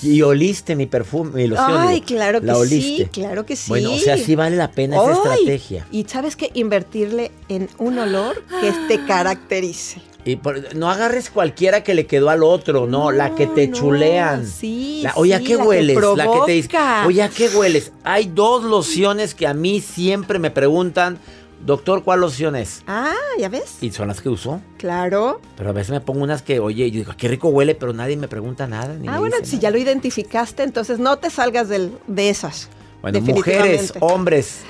y 0.02 0.22
oliste 0.22 0.76
mi 0.76 0.86
perfume, 0.86 1.30
mi 1.32 1.46
loción. 1.46 1.76
Ay, 1.76 2.00
claro 2.00 2.40
que 2.40 2.54
sí, 2.66 3.06
claro 3.12 3.44
que 3.44 3.54
sí. 3.56 3.68
Bueno, 3.68 3.92
o 3.92 3.98
sea, 3.98 4.16
sí 4.16 4.34
vale 4.34 4.56
la 4.56 4.70
pena 4.70 4.96
esa 4.96 5.12
estrategia. 5.12 5.86
Y 5.90 6.04
sabes 6.04 6.36
que 6.36 6.50
invertirle 6.54 7.30
en 7.48 7.68
un 7.78 7.98
olor 7.98 8.42
que 8.60 8.72
te 8.88 9.04
caracterice. 9.04 10.00
Y 10.24 10.38
no 10.74 10.90
agarres 10.90 11.30
cualquiera 11.30 11.82
que 11.82 11.94
le 11.94 12.06
quedó 12.06 12.28
al 12.28 12.42
otro, 12.42 12.86
no, 12.86 13.10
la 13.10 13.34
que 13.34 13.46
te 13.46 13.70
chulean. 13.70 14.46
Sí, 14.46 15.02
oye, 15.14 15.38
sí, 15.38 15.44
qué 15.44 15.56
la 15.56 15.64
hueles? 15.64 15.98
Que 15.98 16.16
la 16.16 16.24
que 16.24 16.38
te 16.46 16.52
dice, 16.52 16.68
oye, 17.06 17.22
¿a 17.22 17.28
qué 17.28 17.48
hueles? 17.48 17.92
Hay 18.04 18.26
dos 18.26 18.64
lociones 18.64 19.34
que 19.34 19.46
a 19.46 19.54
mí 19.54 19.80
siempre 19.80 20.38
me 20.38 20.50
preguntan 20.50 21.18
Doctor, 21.64 22.02
¿cuál 22.02 22.20
loción 22.20 22.56
es? 22.56 22.82
Ah, 22.86 23.14
¿ya 23.38 23.48
ves? 23.48 23.76
Y 23.80 23.90
son 23.90 24.08
las 24.08 24.20
que 24.20 24.28
uso. 24.28 24.60
Claro. 24.78 25.40
Pero 25.56 25.70
a 25.70 25.72
veces 25.72 25.90
me 25.90 26.00
pongo 26.00 26.22
unas 26.22 26.42
que, 26.42 26.58
oye, 26.58 26.90
yo 26.90 26.98
digo, 26.98 27.12
qué 27.16 27.28
rico 27.28 27.48
huele, 27.48 27.74
pero 27.74 27.92
nadie 27.92 28.16
me 28.16 28.28
pregunta 28.28 28.66
nada. 28.66 28.96
ah, 29.08 29.18
bueno, 29.18 29.36
si 29.42 29.58
ya 29.58 29.70
lo 29.70 29.78
identificaste, 29.78 30.62
entonces 30.62 30.98
no 30.98 31.18
te 31.18 31.30
salgas 31.30 31.68
de 31.68 32.30
esas. 32.30 32.68
Bueno, 33.02 33.20
mujeres, 33.20 33.92
hombres, 34.00 34.60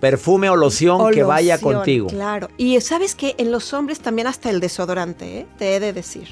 perfume 0.00 0.48
o 0.50 0.56
loción 0.56 1.10
que 1.12 1.22
vaya 1.22 1.58
contigo. 1.58 2.08
Claro. 2.08 2.48
Y 2.56 2.80
sabes 2.80 3.14
que 3.14 3.34
en 3.38 3.50
los 3.50 3.72
hombres 3.72 4.00
también 4.00 4.26
hasta 4.26 4.50
el 4.50 4.60
desodorante, 4.60 5.40
¿eh? 5.40 5.46
te 5.58 5.76
he 5.76 5.80
de 5.80 5.92
decir. 5.92 6.28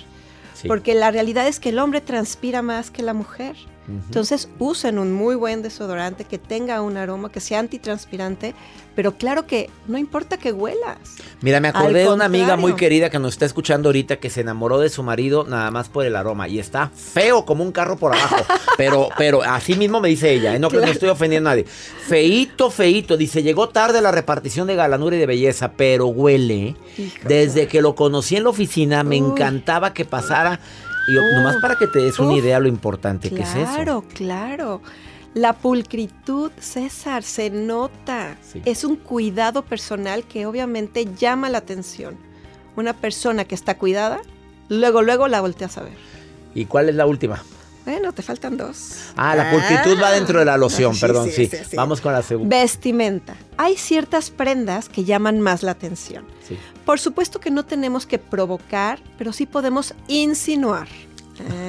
Porque 0.66 0.94
la 0.94 1.10
realidad 1.10 1.46
es 1.46 1.58
que 1.58 1.70
el 1.70 1.78
hombre 1.78 2.00
transpira 2.00 2.62
más 2.62 2.90
que 2.90 3.02
la 3.02 3.14
mujer. 3.14 3.56
Entonces 3.88 4.48
usen 4.58 4.98
un 4.98 5.12
muy 5.12 5.34
buen 5.34 5.62
desodorante 5.62 6.24
que 6.24 6.38
tenga 6.38 6.80
un 6.80 6.96
aroma, 6.96 7.32
que 7.32 7.40
sea 7.40 7.58
antitranspirante, 7.58 8.54
pero 8.94 9.16
claro 9.16 9.46
que 9.46 9.70
no 9.86 9.98
importa 9.98 10.36
que 10.36 10.52
huelas. 10.52 10.98
Mira, 11.40 11.60
me 11.60 11.68
acordé 11.68 12.00
de 12.00 12.12
una 12.12 12.26
amiga 12.26 12.56
muy 12.56 12.74
querida 12.74 13.10
que 13.10 13.18
nos 13.18 13.34
está 13.34 13.46
escuchando 13.46 13.88
ahorita 13.88 14.18
que 14.18 14.30
se 14.30 14.42
enamoró 14.42 14.78
de 14.78 14.90
su 14.90 15.02
marido 15.02 15.44
nada 15.48 15.70
más 15.70 15.88
por 15.88 16.04
el 16.04 16.16
aroma 16.16 16.48
y 16.48 16.58
está 16.58 16.90
feo 16.94 17.44
como 17.44 17.64
un 17.64 17.72
carro 17.72 17.96
por 17.96 18.14
abajo. 18.14 18.36
pero, 18.76 19.08
pero 19.16 19.42
así 19.42 19.74
mismo 19.74 20.00
me 20.00 20.08
dice 20.08 20.32
ella, 20.32 20.54
¿eh? 20.54 20.58
no, 20.58 20.68
no 20.68 20.82
estoy 20.82 21.08
ofendiendo 21.08 21.48
a 21.48 21.52
nadie. 21.52 21.64
Feito, 21.64 22.70
feito. 22.70 23.16
Dice, 23.16 23.42
llegó 23.42 23.68
tarde 23.68 24.00
la 24.00 24.12
repartición 24.12 24.66
de 24.66 24.76
galanura 24.76 25.16
y 25.16 25.18
de 25.18 25.26
belleza, 25.26 25.72
pero 25.72 26.06
huele. 26.08 26.76
Desde 27.24 27.66
que 27.66 27.82
lo 27.82 27.94
conocí 27.94 28.36
en 28.36 28.44
la 28.44 28.50
oficina, 28.50 29.02
me 29.02 29.16
encantaba 29.16 29.94
que 29.94 30.04
pasara 30.04 30.60
y 31.08 31.12
nomás 31.12 31.56
para 31.56 31.76
que 31.76 31.86
te 31.86 32.00
des 32.00 32.18
una 32.18 32.34
idea 32.34 32.60
lo 32.60 32.68
importante 32.68 33.30
que 33.30 33.42
es 33.42 33.54
eso. 33.54 33.72
Claro, 33.72 34.04
claro. 34.14 34.82
La 35.34 35.52
pulcritud, 35.52 36.50
César, 36.58 37.22
se 37.22 37.50
nota. 37.50 38.36
Es 38.64 38.82
un 38.84 38.96
cuidado 38.96 39.62
personal 39.62 40.24
que 40.24 40.46
obviamente 40.46 41.06
llama 41.14 41.48
la 41.48 41.58
atención. 41.58 42.16
Una 42.76 42.94
persona 42.94 43.44
que 43.44 43.54
está 43.54 43.78
cuidada, 43.78 44.22
luego, 44.68 45.02
luego 45.02 45.28
la 45.28 45.40
volteas 45.40 45.78
a 45.78 45.82
ver. 45.82 45.92
¿Y 46.54 46.64
cuál 46.64 46.88
es 46.88 46.96
la 46.96 47.06
última? 47.06 47.42
Bueno, 47.84 48.12
te 48.12 48.22
faltan 48.22 48.56
dos. 48.56 48.96
Ah, 49.16 49.34
la 49.34 49.50
pulcritud 49.50 50.00
va 50.02 50.12
dentro 50.12 50.38
de 50.38 50.44
la 50.44 50.56
loción, 50.56 50.96
perdón, 51.00 51.30
sí, 51.30 51.50
Vamos 51.74 52.00
con 52.00 52.12
la 52.12 52.22
segunda. 52.22 52.56
Vestimenta. 52.56 53.34
Hay 53.56 53.76
ciertas 53.76 54.30
prendas 54.30 54.88
que 54.88 55.04
llaman 55.04 55.40
más 55.40 55.62
la 55.62 55.72
atención. 55.72 56.24
Por 56.84 56.98
supuesto 56.98 57.40
que 57.40 57.50
no 57.50 57.64
tenemos 57.64 58.06
que 58.06 58.18
provocar, 58.18 59.00
pero 59.16 59.32
sí 59.32 59.46
podemos 59.46 59.94
insinuar. 60.08 60.88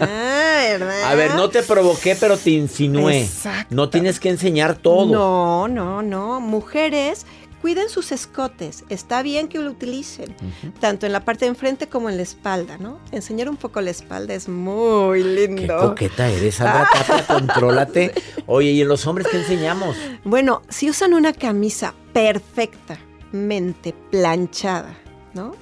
Ah, 0.01 0.63
¿verdad? 0.79 1.03
A 1.03 1.15
ver, 1.15 1.35
no 1.35 1.49
te 1.49 1.63
provoqué, 1.63 2.15
pero 2.15 2.37
te 2.37 2.51
insinué. 2.51 3.23
Exacto. 3.23 3.73
No 3.73 3.89
tienes 3.89 4.19
que 4.19 4.29
enseñar 4.29 4.75
todo. 4.75 5.05
No, 5.11 5.67
no, 5.67 6.01
no. 6.01 6.39
Mujeres, 6.39 7.25
cuiden 7.61 7.89
sus 7.89 8.11
escotes. 8.11 8.83
Está 8.89 9.21
bien 9.21 9.47
que 9.47 9.59
lo 9.59 9.69
utilicen, 9.71 10.35
tanto 10.79 11.05
en 11.05 11.11
la 11.11 11.23
parte 11.23 11.45
de 11.45 11.49
enfrente 11.49 11.87
como 11.87 12.09
en 12.09 12.17
la 12.17 12.23
espalda, 12.23 12.77
¿no? 12.77 12.99
Enseñar 13.11 13.49
un 13.49 13.57
poco 13.57 13.79
la 13.81 13.91
espalda 13.91 14.33
es 14.33 14.49
muy 14.49 15.23
lindo. 15.23 15.61
Qué 15.61 15.67
coqueta 15.67 16.29
eres, 16.29 16.55
Sandra 16.55 16.89
contrólate. 17.27 18.13
Oye, 18.47 18.71
¿y 18.71 18.81
en 18.81 18.87
los 18.87 19.05
hombres 19.05 19.27
qué 19.29 19.37
enseñamos? 19.37 19.95
Bueno, 20.23 20.63
si 20.69 20.89
usan 20.89 21.13
una 21.13 21.33
camisa 21.33 21.93
perfectamente 22.13 23.93
planchada, 24.09 24.97
¿no? 25.33 25.55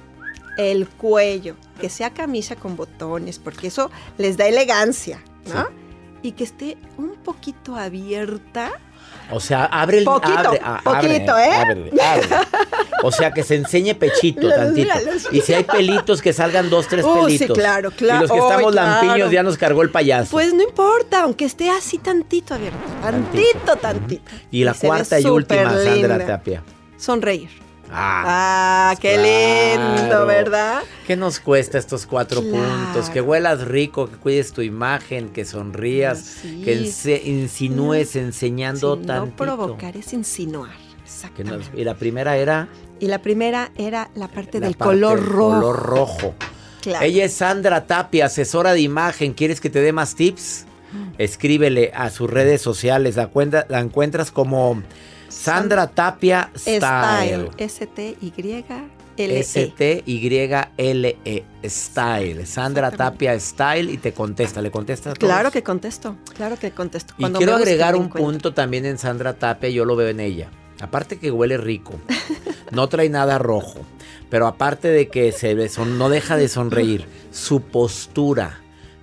El 0.56 0.88
cuello, 0.88 1.56
que 1.80 1.88
sea 1.88 2.10
camisa 2.10 2.56
con 2.56 2.76
botones, 2.76 3.38
porque 3.38 3.68
eso 3.68 3.90
les 4.18 4.36
da 4.36 4.46
elegancia, 4.46 5.22
¿no? 5.52 5.68
Y 6.22 6.32
que 6.32 6.44
esté 6.44 6.76
un 6.98 7.14
poquito 7.16 7.76
abierta. 7.76 8.72
O 9.32 9.40
sea, 9.40 9.64
abre 9.66 9.98
el 9.98 10.04
poquito, 10.04 10.52
ah, 10.62 10.80
poquito, 10.82 11.38
¿eh? 11.38 11.62
O 13.02 13.12
sea, 13.12 13.32
que 13.32 13.42
se 13.42 13.56
enseñe 13.56 13.94
pechito 13.94 14.48
tantito. 14.54 14.92
Y 15.30 15.40
si 15.40 15.54
hay 15.54 15.64
pelitos, 15.64 16.20
que 16.20 16.32
salgan 16.32 16.70
dos, 16.70 16.86
tres 16.88 17.04
uh, 17.04 17.24
pelitos. 17.24 17.48
Sí, 17.48 17.52
claro, 17.52 17.90
claro. 17.90 18.18
Y 18.18 18.28
los 18.28 18.32
que 18.32 18.38
estamos 18.38 18.74
lampiños 18.74 19.30
ya 19.30 19.42
nos 19.42 19.56
cargó 19.56 19.82
el 19.82 19.90
payaso. 19.90 20.30
Pues 20.30 20.52
no 20.52 20.62
importa, 20.62 21.22
aunque 21.22 21.44
esté 21.44 21.70
así 21.70 21.98
tantito 21.98 22.54
abierto. 22.54 22.78
Tantito, 23.02 23.76
tantito. 23.76 24.30
Y 24.50 24.64
la 24.64 24.74
cuarta 24.74 25.20
y 25.20 25.24
última, 25.24 25.72
Sandra 25.72 26.26
Tapia. 26.26 26.62
Sonreír. 26.96 27.69
Ah, 27.92 28.94
qué 29.00 29.16
lindo, 29.16 30.26
¿verdad? 30.26 30.82
¿Qué 31.06 31.16
nos 31.16 31.40
cuesta 31.40 31.78
estos 31.78 32.06
cuatro 32.06 32.42
puntos? 32.42 33.10
Que 33.10 33.20
huelas 33.20 33.66
rico, 33.66 34.08
que 34.08 34.16
cuides 34.16 34.52
tu 34.52 34.62
imagen, 34.62 35.30
que 35.30 35.44
sonrías, 35.44 36.36
que 36.42 37.20
insinúes 37.24 38.16
enseñando 38.16 38.96
tanto. 38.96 39.26
No 39.26 39.36
provocar 39.36 39.96
es 39.96 40.12
insinuar. 40.12 40.70
y 41.74 41.84
la 41.84 41.94
primera 41.94 42.36
era. 42.36 42.68
Y 43.00 43.06
la 43.06 43.20
primera 43.20 43.72
era 43.76 44.10
la 44.14 44.28
parte 44.28 44.60
del 44.60 44.76
color 44.76 45.24
rojo. 45.24 45.60
Color 45.60 45.76
rojo. 45.76 46.34
Ella 47.00 47.24
es 47.24 47.34
Sandra 47.34 47.86
Tapia, 47.86 48.26
asesora 48.26 48.72
de 48.72 48.80
imagen. 48.80 49.32
¿Quieres 49.32 49.60
que 49.60 49.70
te 49.70 49.80
dé 49.80 49.92
más 49.92 50.14
tips? 50.14 50.66
Mm. 50.92 51.14
Escríbele 51.18 51.92
a 51.94 52.10
sus 52.10 52.30
redes 52.30 52.62
sociales. 52.62 53.16
La, 53.16 53.30
la 53.68 53.80
encuentras 53.80 54.30
como 54.30 54.82
Sandra 55.30 55.86
Tapia 55.86 56.50
Style. 56.56 57.50
S-T-Y-L-E. 57.56 59.40
S-T-Y-L-E. 59.40 61.44
Style. 61.64 62.46
Sandra 62.46 62.90
Tapia 62.90 63.38
Style 63.38 63.92
y 63.92 63.98
te 63.98 64.12
contesta. 64.12 64.60
¿Le 64.60 64.70
contestas? 64.70 65.14
Claro 65.14 65.50
que 65.50 65.62
contesto. 65.62 66.16
Claro 66.34 66.58
que 66.58 66.72
contesto. 66.72 67.14
y 67.16 67.24
quiero 67.32 67.54
agregar 67.54 67.96
un 67.96 68.08
punto 68.08 68.52
también 68.52 68.86
en 68.86 68.98
Sandra 68.98 69.34
Tapia. 69.34 69.70
Yo 69.70 69.84
lo 69.84 69.96
veo 69.96 70.08
en 70.08 70.20
ella. 70.20 70.50
Aparte 70.80 71.18
que 71.18 71.30
huele 71.30 71.56
rico. 71.56 71.94
No 72.72 72.88
trae 72.88 73.08
nada 73.08 73.38
rojo. 73.38 73.80
Pero 74.30 74.46
aparte 74.46 74.88
de 74.88 75.08
que 75.08 75.32
se 75.32 75.54
no 75.54 76.08
deja 76.08 76.36
de 76.36 76.48
sonreír. 76.48 77.06
Su 77.30 77.60
postura 77.60 78.60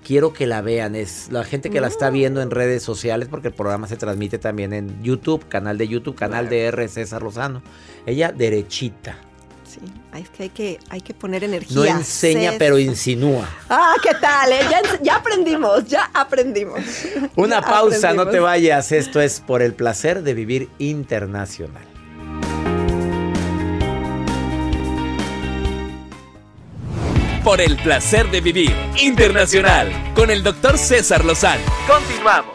quiero 0.07 0.31
que 0.31 0.47
la 0.47 0.61
vean. 0.61 0.95
Es 0.95 1.27
la 1.31 1.43
gente 1.43 1.69
que 1.69 1.81
la 1.81 1.87
está 1.87 2.09
viendo 2.09 2.41
en 2.41 2.49
redes 2.49 2.81
sociales, 2.81 3.27
porque 3.29 3.49
el 3.49 3.53
programa 3.53 3.87
se 3.87 3.97
transmite 3.97 4.39
también 4.39 4.71
en 4.71 5.03
YouTube, 5.03 5.45
canal 5.49 5.77
de 5.77 5.89
YouTube, 5.89 6.15
canal 6.15 6.47
de 6.47 6.63
R. 6.63 6.87
César 6.87 7.21
Lozano. 7.21 7.61
Ella 8.05 8.31
derechita. 8.31 9.17
Sí, 9.65 9.81
es 10.17 10.29
que 10.29 10.43
hay 10.43 10.49
que, 10.49 10.79
hay 10.89 11.01
que 11.01 11.13
poner 11.13 11.43
energía. 11.43 11.75
No 11.75 11.83
enseña, 11.83 12.53
pero 12.57 12.79
insinúa. 12.79 13.49
Ah, 13.69 13.95
¿qué 14.01 14.13
tal? 14.21 14.53
Eh? 14.53 14.61
Ya, 15.03 15.17
aprendimos, 15.17 15.85
ya 15.85 16.09
aprendimos. 16.13 16.79
Una 17.35 17.61
pausa, 17.65 18.13
no 18.13 18.27
te 18.29 18.39
vayas. 18.39 18.93
Esto 18.93 19.19
es 19.19 19.41
por 19.41 19.61
el 19.61 19.73
placer 19.73 20.23
de 20.23 20.33
vivir 20.33 20.69
internacional. 20.79 21.96
Por 27.47 27.61
el 27.61 27.77
placer 27.77 28.29
de 28.29 28.41
vivir 28.41 28.75
internacional 29.01 29.87
con 30.13 30.29
el 30.31 30.43
doctor 30.43 30.77
César 30.77 31.23
Lozano. 31.23 31.63
Continuamos. 31.87 32.53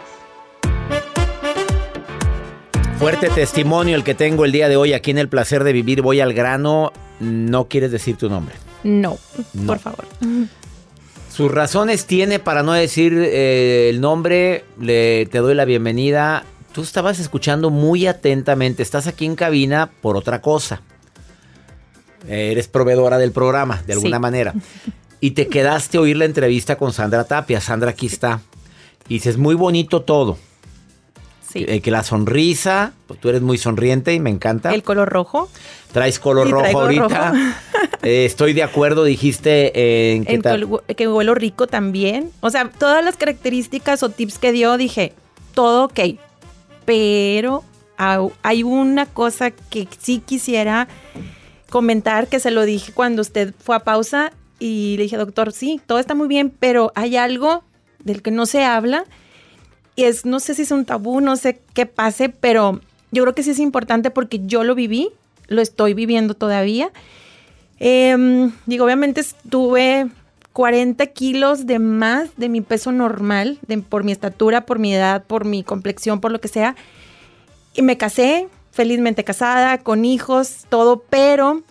Fuerte 2.98 3.30
testimonio 3.30 3.96
el 3.96 4.04
que 4.04 4.14
tengo 4.14 4.44
el 4.44 4.52
día 4.52 4.68
de 4.68 4.76
hoy 4.76 4.92
aquí 4.92 5.10
en 5.10 5.16
el 5.16 5.30
placer 5.30 5.64
de 5.64 5.72
vivir. 5.72 6.02
Voy 6.02 6.20
al 6.20 6.34
grano. 6.34 6.92
No 7.20 7.68
quieres 7.68 7.90
decir 7.90 8.16
tu 8.16 8.28
nombre. 8.28 8.54
No, 8.84 9.16
por 9.66 9.78
favor. 9.78 10.04
Sus 11.34 11.50
razones 11.50 12.04
tiene 12.04 12.38
para 12.38 12.62
no 12.62 12.74
decir 12.74 13.14
eh, 13.14 13.88
el 13.88 14.02
nombre. 14.02 14.66
Le, 14.78 15.24
te 15.24 15.38
doy 15.38 15.54
la 15.54 15.64
bienvenida. 15.64 16.44
Tú 16.74 16.82
estabas 16.82 17.18
escuchando 17.18 17.70
muy 17.70 18.06
atentamente. 18.06 18.82
Estás 18.82 19.06
aquí 19.06 19.24
en 19.24 19.36
cabina 19.36 19.90
por 20.02 20.18
otra 20.18 20.42
cosa. 20.42 20.82
Eres 22.26 22.68
proveedora 22.68 23.18
del 23.18 23.32
programa, 23.32 23.82
de 23.86 23.94
alguna 23.94 24.18
manera. 24.18 24.54
Y 25.24 25.30
te 25.32 25.46
quedaste 25.46 25.98
a 25.98 26.00
oír 26.00 26.16
la 26.16 26.24
entrevista 26.24 26.76
con 26.76 26.92
Sandra 26.92 27.22
Tapia. 27.22 27.60
Sandra 27.60 27.90
aquí 27.90 28.06
está. 28.06 28.40
Y 29.06 29.14
dices, 29.14 29.38
muy 29.38 29.54
bonito 29.54 30.02
todo. 30.02 30.36
Sí. 31.48 31.64
Que, 31.64 31.80
que 31.80 31.92
la 31.92 32.02
sonrisa, 32.02 32.92
pues 33.06 33.20
tú 33.20 33.28
eres 33.28 33.40
muy 33.40 33.56
sonriente 33.56 34.12
y 34.14 34.18
me 34.18 34.30
encanta. 34.30 34.74
El 34.74 34.82
color 34.82 35.08
rojo. 35.08 35.48
Traes 35.92 36.18
color 36.18 36.48
Sí, 36.48 36.52
rojo 36.52 36.80
ahorita. 36.80 37.30
rojo. 37.30 37.40
Eh, 38.02 38.24
estoy 38.24 38.52
de 38.52 38.64
acuerdo, 38.64 39.04
dijiste 39.04 40.14
en 40.16 40.24
que 40.24 40.40
En 41.04 41.08
huelo 41.12 41.36
rico 41.36 41.68
también. 41.68 42.32
O 42.40 42.50
sea, 42.50 42.68
todas 42.68 43.04
las 43.04 43.16
características 43.16 44.02
o 44.02 44.08
tips 44.08 44.38
que 44.38 44.50
dio, 44.50 44.76
dije, 44.76 45.12
todo 45.54 45.84
ok. 45.84 46.00
Pero 46.84 47.62
hay 47.96 48.64
una 48.64 49.06
cosa 49.06 49.52
que 49.52 49.86
sí 50.00 50.20
quisiera 50.24 50.88
comentar, 51.72 52.28
que 52.28 52.38
se 52.38 52.50
lo 52.50 52.64
dije 52.64 52.92
cuando 52.92 53.22
usted 53.22 53.54
fue 53.58 53.74
a 53.74 53.80
pausa 53.80 54.30
y 54.58 54.94
le 54.98 55.04
dije, 55.04 55.16
doctor, 55.16 55.52
sí, 55.52 55.80
todo 55.86 55.98
está 55.98 56.14
muy 56.14 56.28
bien, 56.28 56.50
pero 56.50 56.92
hay 56.94 57.16
algo 57.16 57.64
del 58.04 58.20
que 58.22 58.30
no 58.30 58.44
se 58.46 58.62
habla. 58.64 59.04
Y 59.96 60.04
es, 60.04 60.24
no 60.26 60.38
sé 60.38 60.54
si 60.54 60.62
es 60.62 60.70
un 60.70 60.84
tabú, 60.84 61.20
no 61.22 61.34
sé 61.36 61.60
qué 61.74 61.86
pase, 61.86 62.28
pero 62.28 62.80
yo 63.10 63.22
creo 63.22 63.34
que 63.34 63.42
sí 63.42 63.50
es 63.50 63.58
importante 63.58 64.10
porque 64.10 64.40
yo 64.44 64.62
lo 64.64 64.74
viví, 64.74 65.08
lo 65.48 65.62
estoy 65.62 65.94
viviendo 65.94 66.34
todavía. 66.34 66.90
Em, 67.78 68.52
digo, 68.66 68.84
obviamente 68.84 69.20
estuve 69.22 70.08
40 70.52 71.06
kilos 71.06 71.66
de 71.66 71.78
más 71.78 72.28
de 72.36 72.48
mi 72.50 72.60
peso 72.60 72.92
normal, 72.92 73.58
de- 73.66 73.78
por 73.78 74.04
mi 74.04 74.12
estatura, 74.12 74.66
por 74.66 74.78
mi 74.78 74.94
edad, 74.94 75.24
por 75.24 75.44
mi 75.46 75.62
complexión, 75.64 76.20
por 76.20 76.30
lo 76.32 76.40
que 76.40 76.48
sea. 76.48 76.76
Y 77.74 77.82
me 77.82 77.96
casé, 77.96 78.48
felizmente 78.72 79.22
casada, 79.22 79.78
con 79.78 80.04
hijos, 80.04 80.66
todo, 80.68 81.04
pero 81.08 81.62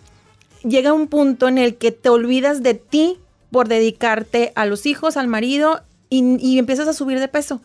llega 0.62 0.94
un 0.94 1.08
punto 1.08 1.48
en 1.48 1.58
el 1.58 1.76
que 1.76 1.92
te 1.92 2.08
olvidas 2.08 2.62
de 2.62 2.74
ti 2.74 3.18
por 3.50 3.68
dedicarte 3.68 4.52
a 4.54 4.64
los 4.64 4.86
hijos, 4.86 5.18
al 5.18 5.28
marido, 5.28 5.82
y, 6.08 6.38
y 6.40 6.58
empiezas 6.58 6.88
a 6.88 6.94
subir 6.94 7.20
de 7.20 7.28
peso. 7.28 7.60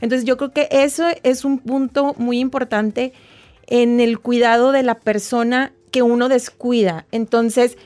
Entonces 0.00 0.24
yo 0.24 0.36
creo 0.36 0.52
que 0.52 0.68
eso 0.70 1.04
es 1.22 1.44
un 1.44 1.58
punto 1.58 2.14
muy 2.18 2.38
importante 2.38 3.12
en 3.66 4.00
el 4.00 4.18
cuidado 4.18 4.72
de 4.72 4.82
la 4.82 5.00
persona 5.00 5.72
que 5.90 6.02
uno 6.02 6.28
descuida. 6.28 7.06
Entonces, 7.10 7.76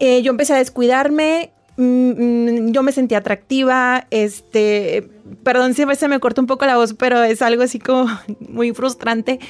eh, 0.00 0.22
yo 0.22 0.30
empecé 0.30 0.54
a 0.54 0.58
descuidarme, 0.58 1.52
mm, 1.76 1.82
mm, 1.82 2.72
yo 2.72 2.82
me 2.82 2.92
sentía 2.92 3.18
atractiva, 3.18 4.06
este, 4.10 5.08
perdón 5.42 5.74
si 5.74 5.84
se 5.94 6.08
me 6.08 6.20
corta 6.20 6.40
un 6.40 6.46
poco 6.46 6.66
la 6.66 6.76
voz, 6.76 6.94
pero 6.94 7.22
es 7.22 7.42
algo 7.42 7.62
así 7.62 7.78
como 7.78 8.06
muy 8.48 8.72
frustrante. 8.72 9.40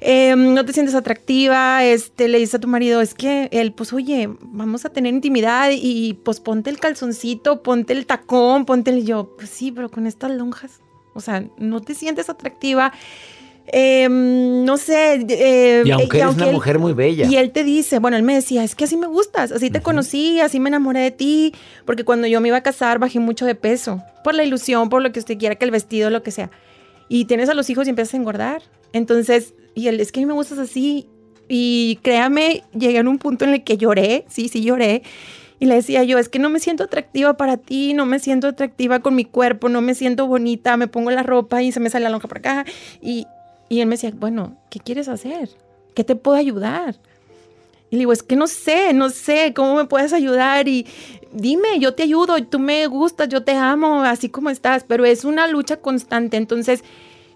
Eh, 0.00 0.34
no 0.36 0.64
te 0.64 0.72
sientes 0.72 0.94
atractiva, 0.94 1.84
este, 1.84 2.28
le 2.28 2.38
dices 2.38 2.56
a 2.56 2.58
tu 2.60 2.68
marido, 2.68 3.00
es 3.00 3.14
que 3.14 3.48
él, 3.52 3.72
pues 3.72 3.92
oye, 3.92 4.28
vamos 4.40 4.84
a 4.84 4.90
tener 4.90 5.12
intimidad 5.14 5.70
y 5.72 6.14
pues 6.22 6.40
ponte 6.40 6.68
el 6.70 6.78
calzoncito, 6.78 7.62
ponte 7.62 7.92
el 7.94 8.04
tacón, 8.06 8.66
ponte 8.66 8.90
el 8.90 9.06
yo, 9.06 9.34
pues 9.36 9.48
sí, 9.50 9.72
pero 9.72 9.90
con 9.90 10.06
estas 10.06 10.30
lonjas, 10.32 10.80
o 11.14 11.20
sea, 11.20 11.44
no 11.58 11.80
te 11.80 11.94
sientes 11.94 12.28
atractiva. 12.28 12.92
Eh, 13.72 14.06
no 14.08 14.76
sé. 14.76 15.26
eh, 15.28 15.82
Y 15.84 15.90
aunque 15.90 16.18
eres 16.20 16.36
una 16.36 16.46
él- 16.46 16.52
mujer 16.54 16.78
muy 16.78 16.92
bella. 16.92 17.26
Y 17.26 17.36
él 17.36 17.50
te 17.50 17.64
dice, 17.64 17.98
bueno, 17.98 18.16
él 18.16 18.22
me 18.22 18.34
decía, 18.34 18.62
es 18.62 18.76
que 18.76 18.84
así 18.84 18.96
me 18.96 19.08
gustas, 19.08 19.50
así 19.50 19.70
te 19.70 19.80
conocí, 19.82 20.38
así 20.40 20.60
me 20.60 20.68
enamoré 20.68 21.00
de 21.00 21.10
ti, 21.10 21.52
porque 21.84 22.04
cuando 22.04 22.28
yo 22.28 22.40
me 22.40 22.48
iba 22.48 22.58
a 22.58 22.62
casar 22.62 23.00
bajé 23.00 23.18
mucho 23.18 23.44
de 23.44 23.56
peso, 23.56 24.00
por 24.22 24.34
la 24.34 24.44
ilusión, 24.44 24.88
por 24.88 25.02
lo 25.02 25.10
que 25.10 25.18
usted 25.18 25.36
quiera, 25.36 25.56
que 25.56 25.64
el 25.64 25.72
vestido, 25.72 26.10
lo 26.10 26.22
que 26.22 26.30
sea. 26.30 26.50
Y 27.08 27.26
tienes 27.26 27.48
a 27.48 27.54
los 27.54 27.70
hijos 27.70 27.86
y 27.86 27.90
empiezas 27.90 28.14
a 28.14 28.16
engordar. 28.16 28.62
Entonces, 28.92 29.54
y 29.74 29.88
él, 29.88 30.00
es 30.00 30.10
que 30.12 30.20
a 30.20 30.22
mí 30.22 30.26
me 30.26 30.32
gustas 30.32 30.58
así. 30.58 31.08
Y 31.48 32.00
créame, 32.02 32.64
llegué 32.76 33.00
un 33.02 33.18
punto 33.18 33.44
en 33.44 33.54
el 33.54 33.64
que 33.64 33.76
lloré, 33.76 34.24
sí, 34.28 34.48
sí 34.48 34.62
lloré. 34.62 35.02
Y 35.58 35.66
le 35.66 35.76
decía 35.76 36.02
yo, 36.02 36.18
es 36.18 36.28
que 36.28 36.38
no 36.38 36.50
me 36.50 36.60
siento 36.60 36.84
atractiva 36.84 37.36
para 37.36 37.56
ti, 37.56 37.94
no 37.94 38.04
me 38.04 38.18
siento 38.18 38.48
atractiva 38.48 39.00
con 39.00 39.14
mi 39.14 39.24
cuerpo, 39.24 39.68
no 39.68 39.80
me 39.80 39.94
siento 39.94 40.26
bonita, 40.26 40.76
me 40.76 40.88
pongo 40.88 41.10
la 41.10 41.22
ropa 41.22 41.62
y 41.62 41.72
se 41.72 41.80
me 41.80 41.88
sale 41.88 42.04
la 42.04 42.10
lonja 42.10 42.28
por 42.28 42.38
acá. 42.38 42.66
Y, 43.00 43.26
y 43.68 43.80
él 43.80 43.86
me 43.86 43.94
decía, 43.94 44.12
bueno, 44.14 44.56
¿qué 44.70 44.80
quieres 44.80 45.08
hacer? 45.08 45.48
¿Qué 45.94 46.04
te 46.04 46.16
puedo 46.16 46.36
ayudar? 46.36 46.96
Y 47.90 47.96
le 47.96 48.00
digo, 48.00 48.12
es 48.12 48.22
que 48.22 48.36
no 48.36 48.48
sé, 48.48 48.92
no 48.92 49.10
sé, 49.10 49.52
¿cómo 49.54 49.76
me 49.76 49.86
puedes 49.86 50.12
ayudar? 50.12 50.68
Y 50.68 50.86
dime, 51.36 51.78
yo 51.78 51.94
te 51.94 52.02
ayudo, 52.02 52.42
tú 52.44 52.58
me 52.58 52.86
gustas, 52.86 53.28
yo 53.28 53.44
te 53.44 53.52
amo, 53.52 54.02
así 54.02 54.28
como 54.28 54.50
estás, 54.50 54.84
pero 54.84 55.04
es 55.04 55.24
una 55.24 55.46
lucha 55.46 55.76
constante. 55.76 56.36
Entonces, 56.36 56.82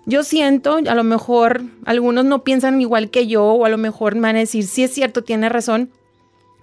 yo 0.06 0.24
siento, 0.24 0.76
a 0.76 0.94
lo 0.94 1.04
mejor 1.04 1.62
algunos 1.84 2.24
no 2.24 2.42
piensan 2.42 2.80
igual 2.80 3.10
que 3.10 3.26
yo, 3.26 3.44
o 3.44 3.64
a 3.64 3.68
lo 3.68 3.78
mejor 3.78 4.14
me 4.14 4.22
van 4.22 4.36
a 4.36 4.40
decir, 4.40 4.66
sí 4.66 4.82
es 4.82 4.92
cierto, 4.92 5.22
tiene 5.22 5.48
razón, 5.48 5.90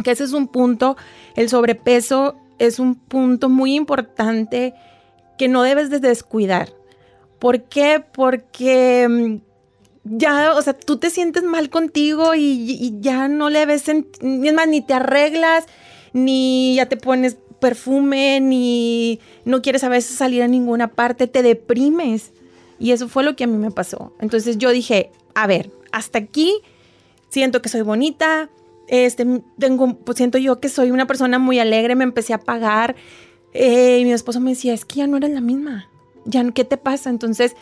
que 0.03 0.11
ese 0.11 0.23
es 0.23 0.33
un 0.33 0.47
punto, 0.47 0.97
el 1.35 1.49
sobrepeso 1.49 2.35
es 2.59 2.79
un 2.79 2.95
punto 2.95 3.49
muy 3.49 3.75
importante 3.75 4.73
que 5.37 5.47
no 5.47 5.61
debes 5.61 5.89
de 5.89 5.99
descuidar. 5.99 6.73
¿Por 7.39 7.63
qué? 7.63 8.03
Porque 8.11 9.07
mm, 9.07 10.17
ya, 10.17 10.53
o 10.55 10.61
sea, 10.63 10.73
tú 10.73 10.97
te 10.97 11.11
sientes 11.11 11.43
mal 11.43 11.69
contigo 11.69 12.33
y, 12.33 12.41
y 12.41 12.97
ya 12.99 13.27
no 13.27 13.51
le 13.51 13.67
ves, 13.67 13.87
es 13.87 14.53
más, 14.53 14.67
ni 14.67 14.81
te 14.81 14.95
arreglas, 14.95 15.67
ni 16.17 16.75
ya 16.75 16.87
te 16.87 16.97
pones 16.97 17.37
perfume, 17.59 18.39
ni 18.39 19.19
no 19.45 19.61
quieres 19.61 19.83
a 19.83 19.89
veces 19.89 20.17
salir 20.17 20.41
a 20.43 20.47
ninguna 20.47 20.89
parte, 20.89 21.27
te 21.27 21.41
deprimes. 21.41 22.31
Y 22.79 22.91
eso 22.91 23.07
fue 23.07 23.23
lo 23.23 23.35
que 23.35 23.45
a 23.45 23.47
mí 23.47 23.57
me 23.57 23.71
pasó. 23.71 24.13
Entonces 24.19 24.57
yo 24.57 24.71
dije, 24.71 25.11
a 25.33 25.47
ver, 25.47 25.71
hasta 25.91 26.19
aquí 26.19 26.53
siento 27.29 27.61
que 27.61 27.69
soy 27.69 27.81
bonita, 27.81 28.49
este, 28.87 29.25
tengo, 29.59 29.95
pues 29.95 30.17
siento 30.17 30.37
yo 30.37 30.59
que 30.59 30.69
soy 30.69 30.91
una 30.91 31.07
persona 31.07 31.39
muy 31.39 31.59
alegre, 31.59 31.95
me 31.95 32.03
empecé 32.03 32.33
a 32.33 32.39
pagar. 32.39 32.95
eh, 33.53 33.99
y 33.99 34.05
mi 34.05 34.11
esposo 34.11 34.39
me 34.39 34.51
decía, 34.51 34.73
es 34.73 34.85
que 34.85 34.97
ya 34.97 35.07
no 35.07 35.17
eres 35.17 35.31
la 35.31 35.41
misma, 35.41 35.89
ya, 36.25 36.49
¿qué 36.51 36.63
te 36.63 36.77
pasa? 36.77 37.09
Entonces 37.09 37.55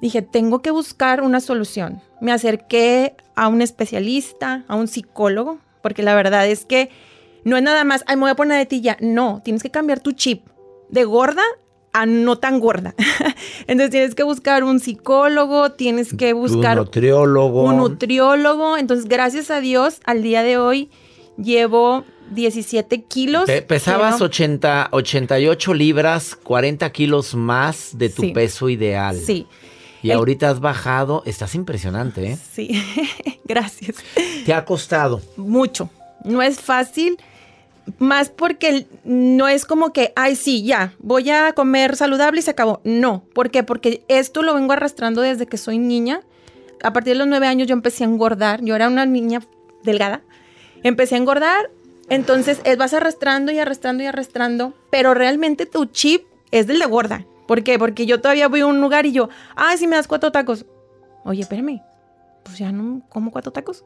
dije, 0.00 0.22
tengo 0.22 0.60
que 0.60 0.70
buscar 0.70 1.22
una 1.22 1.40
solución. 1.40 2.00
Me 2.20 2.32
acerqué 2.32 3.14
a 3.36 3.48
un 3.48 3.62
especialista, 3.62 4.64
a 4.66 4.74
un 4.74 4.88
psicólogo, 4.88 5.58
porque 5.82 6.02
la 6.02 6.14
verdad 6.14 6.46
es 6.48 6.64
que 6.64 6.90
no 7.44 7.56
es 7.56 7.62
nada 7.62 7.84
más, 7.84 8.04
ay, 8.06 8.16
me 8.16 8.22
voy 8.22 8.30
a 8.30 8.36
poner 8.36 8.58
de 8.58 8.66
ti 8.66 8.80
ya. 8.80 8.96
No, 9.00 9.40
tienes 9.44 9.62
que 9.62 9.70
cambiar 9.70 10.00
tu 10.00 10.12
chip 10.12 10.46
de 10.88 11.04
gorda 11.04 11.42
a 11.92 12.06
no 12.06 12.38
tan 12.38 12.60
gorda. 12.60 12.94
Entonces 13.66 13.90
tienes 13.90 14.14
que 14.14 14.22
buscar 14.22 14.62
un 14.64 14.78
psicólogo, 14.80 15.72
tienes 15.72 16.12
que 16.14 16.32
buscar 16.32 16.78
un 16.78 16.84
nutriólogo. 16.84 17.62
un 17.64 17.76
nutriólogo. 17.78 18.76
Entonces, 18.76 19.06
gracias 19.08 19.50
a 19.50 19.60
Dios, 19.60 20.00
al 20.04 20.22
día 20.22 20.42
de 20.42 20.56
hoy 20.58 20.90
llevo 21.36 22.04
17 22.30 23.02
kilos. 23.04 23.46
Pe- 23.46 23.62
pesabas 23.62 24.14
Llevo- 24.16 24.26
80, 24.26 24.88
88 24.92 25.74
libras, 25.74 26.36
40 26.36 26.90
kilos 26.92 27.34
más 27.34 27.98
de 27.98 28.08
tu 28.08 28.22
Sí. 28.22 28.30
peso 28.32 28.68
ideal. 28.68 29.16
Sí, 29.16 29.46
Y 30.02 30.10
El- 30.12 30.16
ahorita 30.16 30.48
has 30.48 30.60
bajado, 30.60 31.22
estás 31.26 31.54
impresionante, 31.54 32.30
¿eh? 32.32 32.38
sí. 32.52 32.70
gracias. 33.44 33.96
¿Te 34.46 34.54
ha 34.54 34.64
costado? 34.64 35.20
Mucho. 35.36 35.90
No 36.24 36.40
es 36.40 36.58
fácil. 36.60 37.18
Más 37.98 38.30
porque 38.30 38.86
no 39.04 39.48
es 39.48 39.64
como 39.64 39.92
que, 39.92 40.12
ay, 40.16 40.36
sí, 40.36 40.62
ya, 40.64 40.94
voy 40.98 41.30
a 41.30 41.52
comer 41.52 41.96
saludable 41.96 42.40
y 42.40 42.42
se 42.42 42.50
acabó. 42.50 42.80
No. 42.84 43.24
¿Por 43.34 43.50
qué? 43.50 43.62
Porque 43.62 44.04
esto 44.08 44.42
lo 44.42 44.54
vengo 44.54 44.72
arrastrando 44.72 45.22
desde 45.22 45.46
que 45.46 45.56
soy 45.56 45.78
niña. 45.78 46.20
A 46.82 46.92
partir 46.92 47.14
de 47.14 47.18
los 47.18 47.28
nueve 47.28 47.46
años 47.46 47.68
yo 47.68 47.74
empecé 47.74 48.04
a 48.04 48.06
engordar. 48.06 48.62
Yo 48.62 48.74
era 48.76 48.88
una 48.88 49.06
niña 49.06 49.40
delgada. 49.82 50.22
Empecé 50.82 51.14
a 51.14 51.18
engordar. 51.18 51.70
Entonces 52.08 52.60
eh, 52.64 52.76
vas 52.76 52.94
arrastrando 52.94 53.52
y 53.52 53.58
arrastrando 53.58 54.02
y 54.02 54.06
arrastrando. 54.06 54.74
Pero 54.90 55.14
realmente 55.14 55.66
tu 55.66 55.86
chip 55.86 56.24
es 56.50 56.66
del 56.66 56.78
de 56.78 56.86
gorda. 56.86 57.26
¿Por 57.46 57.62
qué? 57.64 57.78
Porque 57.78 58.06
yo 58.06 58.20
todavía 58.20 58.48
voy 58.48 58.60
a 58.60 58.66
un 58.66 58.80
lugar 58.80 59.06
y 59.06 59.12
yo, 59.12 59.28
ay, 59.56 59.76
si 59.76 59.86
me 59.86 59.96
das 59.96 60.06
cuatro 60.06 60.30
tacos. 60.30 60.66
Oye, 61.24 61.42
espérame. 61.42 61.82
Pues 62.44 62.58
ya 62.58 62.72
no 62.72 63.02
como 63.08 63.30
cuatro 63.30 63.52
tacos. 63.52 63.84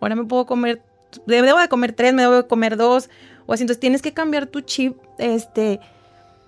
Ahora 0.00 0.16
me 0.16 0.24
puedo 0.24 0.46
comer, 0.46 0.82
debo 1.26 1.58
de 1.58 1.68
comer 1.68 1.92
tres, 1.92 2.12
me 2.12 2.22
debo 2.22 2.34
de 2.34 2.46
comer 2.46 2.76
dos, 2.76 3.08
o 3.46 3.52
así. 3.52 3.62
Entonces 3.62 3.80
tienes 3.80 4.02
que 4.02 4.12
cambiar 4.12 4.46
tu 4.46 4.60
chip, 4.60 4.96
este, 5.18 5.80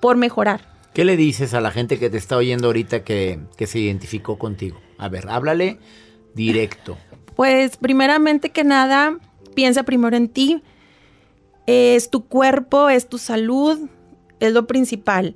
por 0.01 0.17
mejorar. 0.17 0.61
¿Qué 0.93 1.05
le 1.05 1.17
dices 1.17 1.55
a 1.55 1.61
la 1.61 1.71
gente 1.71 1.99
que 1.99 2.11
te 2.11 2.17
está 2.17 2.37
oyendo 2.37 2.69
ahorita 2.69 3.03
que, 3.03 3.41
que 3.57 3.67
se 3.67 3.81
identificó 3.81 4.39
contigo? 4.39 4.79
A 4.99 5.09
ver, 5.09 5.29
háblale 5.29 5.79
directo. 6.35 6.97
Pues 7.35 7.77
primeramente 7.77 8.51
que 8.51 8.65
nada, 8.65 9.19
piensa 9.55 9.83
primero 9.83 10.17
en 10.17 10.29
ti. 10.29 10.63
Es 11.67 12.11
tu 12.11 12.27
cuerpo, 12.27 12.91
es 12.91 13.09
tu 13.09 13.19
salud, 13.19 13.89
es 14.41 14.53
lo 14.53 14.67
principal. 14.67 15.35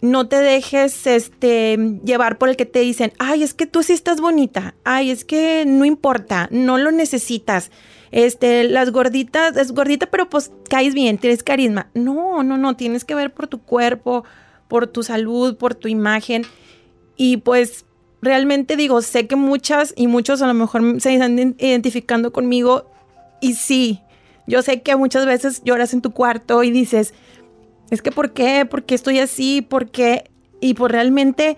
No 0.00 0.28
te 0.28 0.36
dejes 0.36 1.06
este, 1.06 1.78
llevar 2.04 2.36
por 2.36 2.48
el 2.48 2.56
que 2.56 2.66
te 2.66 2.80
dicen, 2.80 3.12
ay, 3.18 3.42
es 3.42 3.54
que 3.54 3.66
tú 3.66 3.82
sí 3.82 3.92
estás 3.92 4.20
bonita, 4.20 4.74
ay, 4.84 5.10
es 5.10 5.24
que 5.24 5.64
no 5.66 5.84
importa, 5.84 6.48
no 6.50 6.76
lo 6.76 6.90
necesitas. 6.90 7.70
Este, 8.12 8.64
las 8.64 8.92
gorditas, 8.92 9.56
es 9.56 9.72
gordita, 9.72 10.06
pero 10.06 10.28
pues 10.28 10.52
caes 10.68 10.94
bien, 10.94 11.18
tienes 11.18 11.42
carisma. 11.42 11.90
No, 11.94 12.42
no, 12.42 12.58
no, 12.58 12.76
tienes 12.76 13.04
que 13.04 13.14
ver 13.14 13.32
por 13.32 13.48
tu 13.48 13.62
cuerpo, 13.62 14.24
por 14.68 14.86
tu 14.86 15.02
salud, 15.02 15.56
por 15.56 15.74
tu 15.74 15.88
imagen. 15.88 16.44
Y 17.16 17.38
pues 17.38 17.86
realmente 18.20 18.76
digo, 18.76 19.00
sé 19.02 19.26
que 19.26 19.34
muchas 19.36 19.94
y 19.96 20.06
muchos 20.06 20.42
a 20.42 20.46
lo 20.46 20.54
mejor 20.54 21.00
se 21.00 21.14
están 21.14 21.36
ident- 21.36 21.56
identificando 21.58 22.32
conmigo. 22.32 22.90
Y 23.40 23.54
sí, 23.54 24.00
yo 24.46 24.60
sé 24.62 24.82
que 24.82 24.94
muchas 24.94 25.24
veces 25.26 25.62
lloras 25.64 25.94
en 25.94 26.02
tu 26.02 26.12
cuarto 26.12 26.62
y 26.62 26.70
dices, 26.70 27.14
es 27.90 28.02
que 28.02 28.12
¿por 28.12 28.32
qué? 28.32 28.66
¿Por 28.66 28.84
qué 28.84 28.94
estoy 28.94 29.18
así? 29.20 29.62
¿Por 29.62 29.90
qué? 29.90 30.30
Y 30.60 30.74
pues 30.74 30.92
realmente 30.92 31.56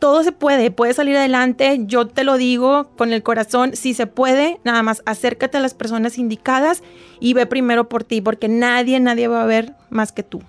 todo 0.00 0.24
se 0.24 0.32
puede, 0.32 0.70
puedes 0.70 0.96
salir 0.96 1.16
adelante, 1.16 1.82
yo 1.84 2.08
te 2.08 2.24
lo 2.24 2.36
digo 2.36 2.90
con 2.96 3.12
el 3.12 3.22
corazón, 3.22 3.76
si 3.76 3.94
se 3.94 4.06
puede, 4.06 4.58
nada 4.64 4.82
más 4.82 5.02
acércate 5.06 5.58
a 5.58 5.60
las 5.60 5.74
personas 5.74 6.18
indicadas 6.18 6.82
y 7.20 7.34
ve 7.34 7.46
primero 7.46 7.88
por 7.88 8.02
ti, 8.02 8.20
porque 8.20 8.48
nadie, 8.48 8.98
nadie 8.98 9.28
va 9.28 9.42
a 9.42 9.46
ver 9.46 9.74
más 9.90 10.10
que 10.10 10.22
tú. 10.22 10.42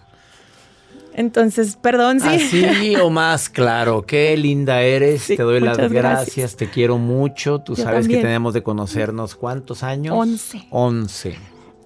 Entonces, 1.14 1.76
perdón, 1.76 2.22
sí. 2.22 2.28
Así 2.28 2.96
o 2.96 3.10
más 3.12 3.50
claro. 3.50 4.06
Qué 4.06 4.38
linda 4.38 4.82
eres. 4.82 5.24
Sí, 5.24 5.36
te 5.36 5.44
doy 5.44 5.60
las 5.60 5.78
gracias. 5.78 5.92
gracias. 5.92 6.56
Te 6.56 6.70
quiero 6.70 6.98
mucho. 6.98 7.60
Tú 7.60 7.76
Yo 7.76 7.84
sabes 7.84 8.08
que 8.08 8.18
tenemos 8.22 8.54
de 8.54 8.64
conocernos 8.64 9.36
cuántos 9.36 9.84
años. 9.84 10.16
Once. 10.18 10.66
Once. 10.70 11.38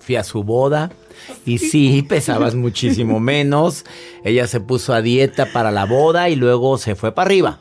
Fui 0.06 0.16
a 0.16 0.24
su 0.24 0.44
boda 0.44 0.92
y 1.46 1.58
sí, 1.58 2.04
pesabas 2.04 2.54
muchísimo 2.56 3.20
menos. 3.20 3.86
Ella 4.24 4.48
se 4.48 4.60
puso 4.60 4.94
a 4.94 5.02
dieta 5.02 5.52
para 5.52 5.72
la 5.72 5.86
boda 5.86 6.30
y 6.30 6.36
luego 6.36 6.78
se 6.78 6.96
fue 6.96 7.12
para 7.12 7.28
arriba. 7.28 7.60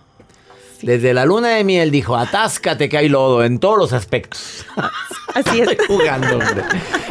Desde 0.83 1.14
la 1.14 1.24
luna 1.24 1.48
de 1.48 1.64
miel 1.64 1.90
dijo, 1.90 2.14
atáscate 2.16 2.90
que 2.90 2.98
hay 2.98 3.09
lodo 3.09 3.42
en 3.42 3.59
todos 3.59 3.78
los 3.78 3.92
aspectos. 3.94 4.66
Así 5.35 5.61
es. 5.61 5.70
Estoy 5.70 5.87
jugando, 5.87 6.35
hombre. 6.35 6.62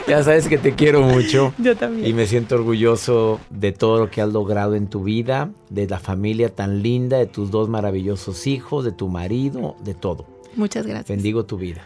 Ya 0.08 0.24
sabes 0.24 0.48
que 0.48 0.60
te 0.60 0.76
quiero 0.76 1.02
mucho. 1.02 1.54
Yo 1.58 1.76
también. 1.76 2.08
Y 2.08 2.14
me 2.14 2.28
siento 2.28 2.54
orgulloso 2.54 3.40
de 3.50 3.72
todo 3.72 3.98
lo 3.98 4.12
que 4.12 4.22
has 4.22 4.32
logrado 4.32 4.76
en 4.76 4.88
tu 4.88 5.04
vida, 5.04 5.50
de 5.70 5.88
la 5.88 5.98
familia 5.98 6.50
tan 6.50 6.84
linda, 6.84 7.18
de 7.18 7.26
tus 7.26 7.50
dos 7.50 7.68
maravillosos 7.68 8.46
hijos, 8.46 8.86
de 8.86 8.92
tu 8.92 9.08
marido, 9.08 9.76
de 9.84 9.96
todo. 9.96 10.28
Muchas 10.56 10.86
gracias. 10.86 11.08
Bendigo 11.08 11.46
tu 11.46 11.58
vida. 11.58 11.84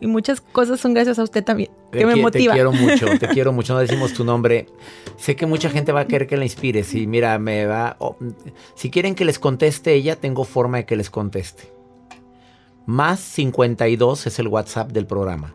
Y 0.00 0.06
muchas 0.06 0.40
cosas 0.40 0.80
son 0.80 0.92
gracias 0.92 1.18
a 1.18 1.22
usted 1.22 1.42
también, 1.44 1.70
Te 1.90 1.98
que 1.98 2.06
me 2.06 2.14
qui- 2.14 2.20
motiva. 2.22 2.52
Te 2.52 2.56
quiero 2.58 2.72
mucho, 2.72 3.06
te 3.18 3.28
quiero 3.34 3.52
mucho. 3.52 3.72
No 3.74 3.80
decimos 3.80 4.12
tu 4.12 4.24
nombre. 4.24 4.66
Sé 5.16 5.36
que 5.36 5.46
mucha 5.46 5.70
gente 5.70 5.92
va 5.92 6.00
a 6.00 6.06
querer 6.06 6.26
que 6.26 6.36
la 6.36 6.44
inspires. 6.44 6.94
Y 6.94 7.06
mira, 7.06 7.38
me 7.38 7.64
va. 7.66 7.96
oh, 8.00 8.16
si 8.74 8.90
quieren 8.90 9.14
que 9.14 9.24
les 9.24 9.38
conteste 9.38 9.94
ella, 9.94 10.16
tengo 10.16 10.44
forma 10.44 10.78
de 10.78 10.84
que 10.86 10.96
les 10.96 11.10
conteste. 11.10 11.72
Más 12.86 13.20
52 13.20 14.26
es 14.26 14.38
el 14.38 14.48
WhatsApp 14.48 14.90
del 14.92 15.06
programa. 15.06 15.54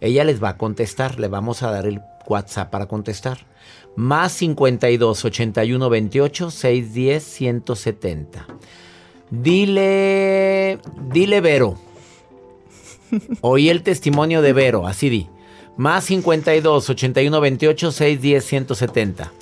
Ella 0.00 0.24
les 0.24 0.42
va 0.42 0.50
a 0.50 0.56
contestar. 0.58 1.18
Le 1.18 1.28
vamos 1.28 1.62
a 1.62 1.70
dar 1.70 1.86
el 1.86 2.00
WhatsApp 2.26 2.70
para 2.70 2.86
contestar. 2.86 3.46
Más 3.96 4.32
52 4.32 5.24
81 5.24 5.88
28 5.88 6.50
610 6.50 7.22
170. 7.24 8.46
Dile. 9.30 10.78
Dile 11.12 11.40
Vero. 11.40 11.78
Oí 13.40 13.68
el 13.70 13.82
testimonio 13.82 14.42
de 14.42 14.52
Vero, 14.52 14.86
así 14.86 15.08
di. 15.08 15.28
Más 15.76 16.04
52 16.04 16.90
81 16.90 17.40
28 17.40 17.92
610 17.92 18.44
170. 18.44 19.32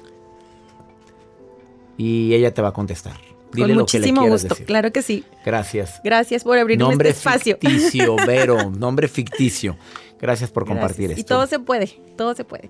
Y 1.97 2.35
ella 2.35 2.53
te 2.53 2.61
va 2.63 2.69
a 2.69 2.73
contestar. 2.73 3.15
Dile 3.53 3.69
Con 3.69 3.79
lo 3.79 3.87
que 3.87 3.99
le 3.99 4.01
muchísimo 4.07 4.21
quieras 4.23 4.43
gusto, 4.43 4.55
decir. 4.55 4.67
claro 4.67 4.93
que 4.93 5.03
sí. 5.03 5.25
Gracias. 5.45 6.01
Gracias 6.05 6.45
por 6.45 6.59
abrirme 6.59 6.85
Nombre 6.85 7.09
este 7.11 7.19
espacio. 7.21 7.57
ficticio, 7.61 8.17
Vero. 8.27 8.71
Nombre 8.71 9.09
ficticio. 9.09 9.77
Gracias 10.21 10.51
por 10.51 10.65
Gracias. 10.65 10.81
compartir 10.83 11.11
Y 11.11 11.21
esto. 11.21 11.35
todo 11.37 11.47
se 11.47 11.59
puede, 11.59 11.87
todo 12.17 12.35
se 12.35 12.45
puede. 12.45 12.69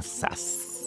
Sas. 0.00 0.84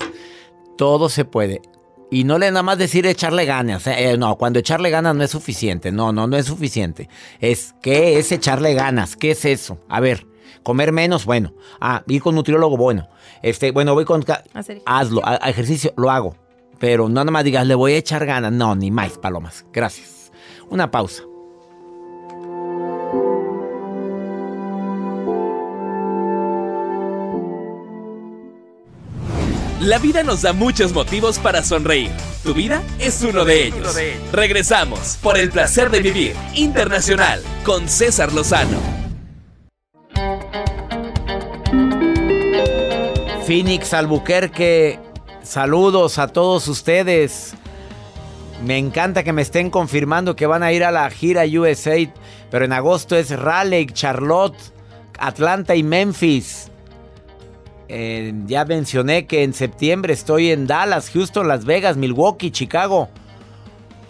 Todo 0.77 1.09
se 1.09 1.25
puede. 1.25 1.61
Y 2.09 2.23
no 2.23 2.37
le 2.37 2.49
nada 2.51 2.63
más 2.63 2.77
decir 2.77 3.05
echarle 3.05 3.45
ganas. 3.45 3.85
eh, 3.87 4.11
eh, 4.11 4.17
no, 4.17 4.37
cuando 4.37 4.59
echarle 4.59 4.89
ganas 4.89 5.15
no 5.15 5.23
es 5.23 5.31
suficiente. 5.31 5.91
No, 5.91 6.11
no, 6.13 6.25
no 6.27 6.37
es 6.37 6.45
suficiente. 6.45 7.09
Es 7.39 7.75
¿qué 7.81 8.17
es 8.17 8.31
echarle 8.31 8.73
ganas? 8.73 9.15
¿Qué 9.17 9.31
es 9.31 9.43
eso? 9.43 9.79
A 9.89 9.99
ver, 9.99 10.25
comer 10.63 10.91
menos, 10.93 11.25
bueno. 11.25 11.53
Ah, 11.81 12.03
ir 12.07 12.21
con 12.21 12.35
nutriólogo, 12.35 12.77
bueno. 12.77 13.09
Este, 13.41 13.71
bueno, 13.71 13.93
voy 13.93 14.05
con 14.05 14.23
hazlo, 14.85 15.21
a- 15.25 15.39
a 15.41 15.49
ejercicio, 15.49 15.93
lo 15.97 16.09
hago. 16.09 16.35
Pero 16.79 17.09
no 17.09 17.15
nada 17.15 17.31
más 17.31 17.43
digas, 17.43 17.67
le 17.67 17.75
voy 17.75 17.93
a 17.93 17.97
echar 17.97 18.25
ganas. 18.25 18.51
No, 18.53 18.73
ni 18.75 18.89
más, 18.89 19.17
palomas. 19.17 19.65
Gracias. 19.73 20.31
Una 20.69 20.89
pausa. 20.91 21.23
La 29.87 29.99
vida 29.99 30.21
nos 30.21 30.41
da 30.41 30.51
muchos 30.51 30.91
motivos 30.91 31.39
para 31.39 31.63
sonreír. 31.63 32.11
Tu 32.43 32.53
vida 32.53 32.83
es 32.99 33.21
uno 33.21 33.45
de 33.45 33.67
ellos. 33.67 33.95
Regresamos 34.33 35.17
por 35.23 35.37
el 35.37 35.49
placer 35.49 35.89
de 35.89 36.01
vivir 36.01 36.35
internacional 36.55 37.41
con 37.63 37.87
César 37.87 38.33
Lozano. 38.33 38.77
Phoenix 43.45 43.93
Albuquerque, 43.93 44.99
saludos 45.41 46.19
a 46.19 46.27
todos 46.27 46.67
ustedes. 46.67 47.53
Me 48.65 48.77
encanta 48.77 49.23
que 49.23 49.31
me 49.31 49.41
estén 49.41 49.69
confirmando 49.69 50.35
que 50.35 50.47
van 50.47 50.63
a 50.63 50.73
ir 50.73 50.83
a 50.83 50.91
la 50.91 51.09
gira 51.09 51.45
USA, 51.45 51.95
pero 52.51 52.65
en 52.65 52.73
agosto 52.73 53.15
es 53.15 53.29
Raleigh, 53.29 53.93
Charlotte, 53.93 54.59
Atlanta 55.17 55.75
y 55.75 55.83
Memphis. 55.83 56.66
Ya 57.89 58.65
mencioné 58.65 59.25
que 59.27 59.43
en 59.43 59.53
septiembre 59.53 60.13
estoy 60.13 60.51
en 60.51 60.67
Dallas, 60.67 61.09
Houston, 61.11 61.47
Las 61.47 61.65
Vegas, 61.65 61.97
Milwaukee, 61.97 62.51
Chicago. 62.51 63.09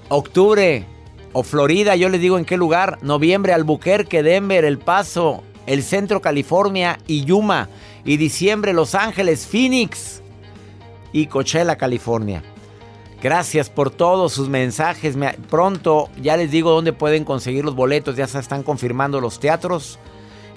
Octubre 0.10 0.86
o 1.34 1.44
Florida, 1.44 1.96
yo 1.96 2.10
les 2.10 2.22
digo 2.22 2.38
en 2.38 2.46
qué 2.46 2.58
lugar. 2.58 2.98
Noviembre, 3.02 3.54
Albuquerque, 3.54 4.24
Denver, 4.24 4.66
El 4.66 4.80
Paso, 4.80 5.44
el 5.66 5.84
Centro, 5.84 6.22
California 6.22 6.98
y 7.08 7.24
Yuma. 7.26 7.70
Y 8.06 8.18
diciembre, 8.18 8.74
Los 8.74 8.96
Ángeles, 8.96 9.46
Phoenix 9.46 10.22
y 11.12 11.28
Coachella, 11.28 11.76
California. 11.76 12.42
Gracias 13.22 13.70
por 13.70 13.90
todos 13.90 14.32
sus 14.34 14.48
mensajes. 14.48 15.16
Me- 15.16 15.34
pronto 15.50 16.10
ya 16.22 16.38
les 16.38 16.50
digo 16.52 16.72
dónde 16.72 16.94
pueden 16.94 17.26
conseguir 17.26 17.66
los 17.66 17.76
boletos. 17.76 18.16
Ya 18.16 18.28
se 18.28 18.40
están 18.40 18.64
confirmando 18.64 19.20
los 19.20 19.40
teatros. 19.40 20.00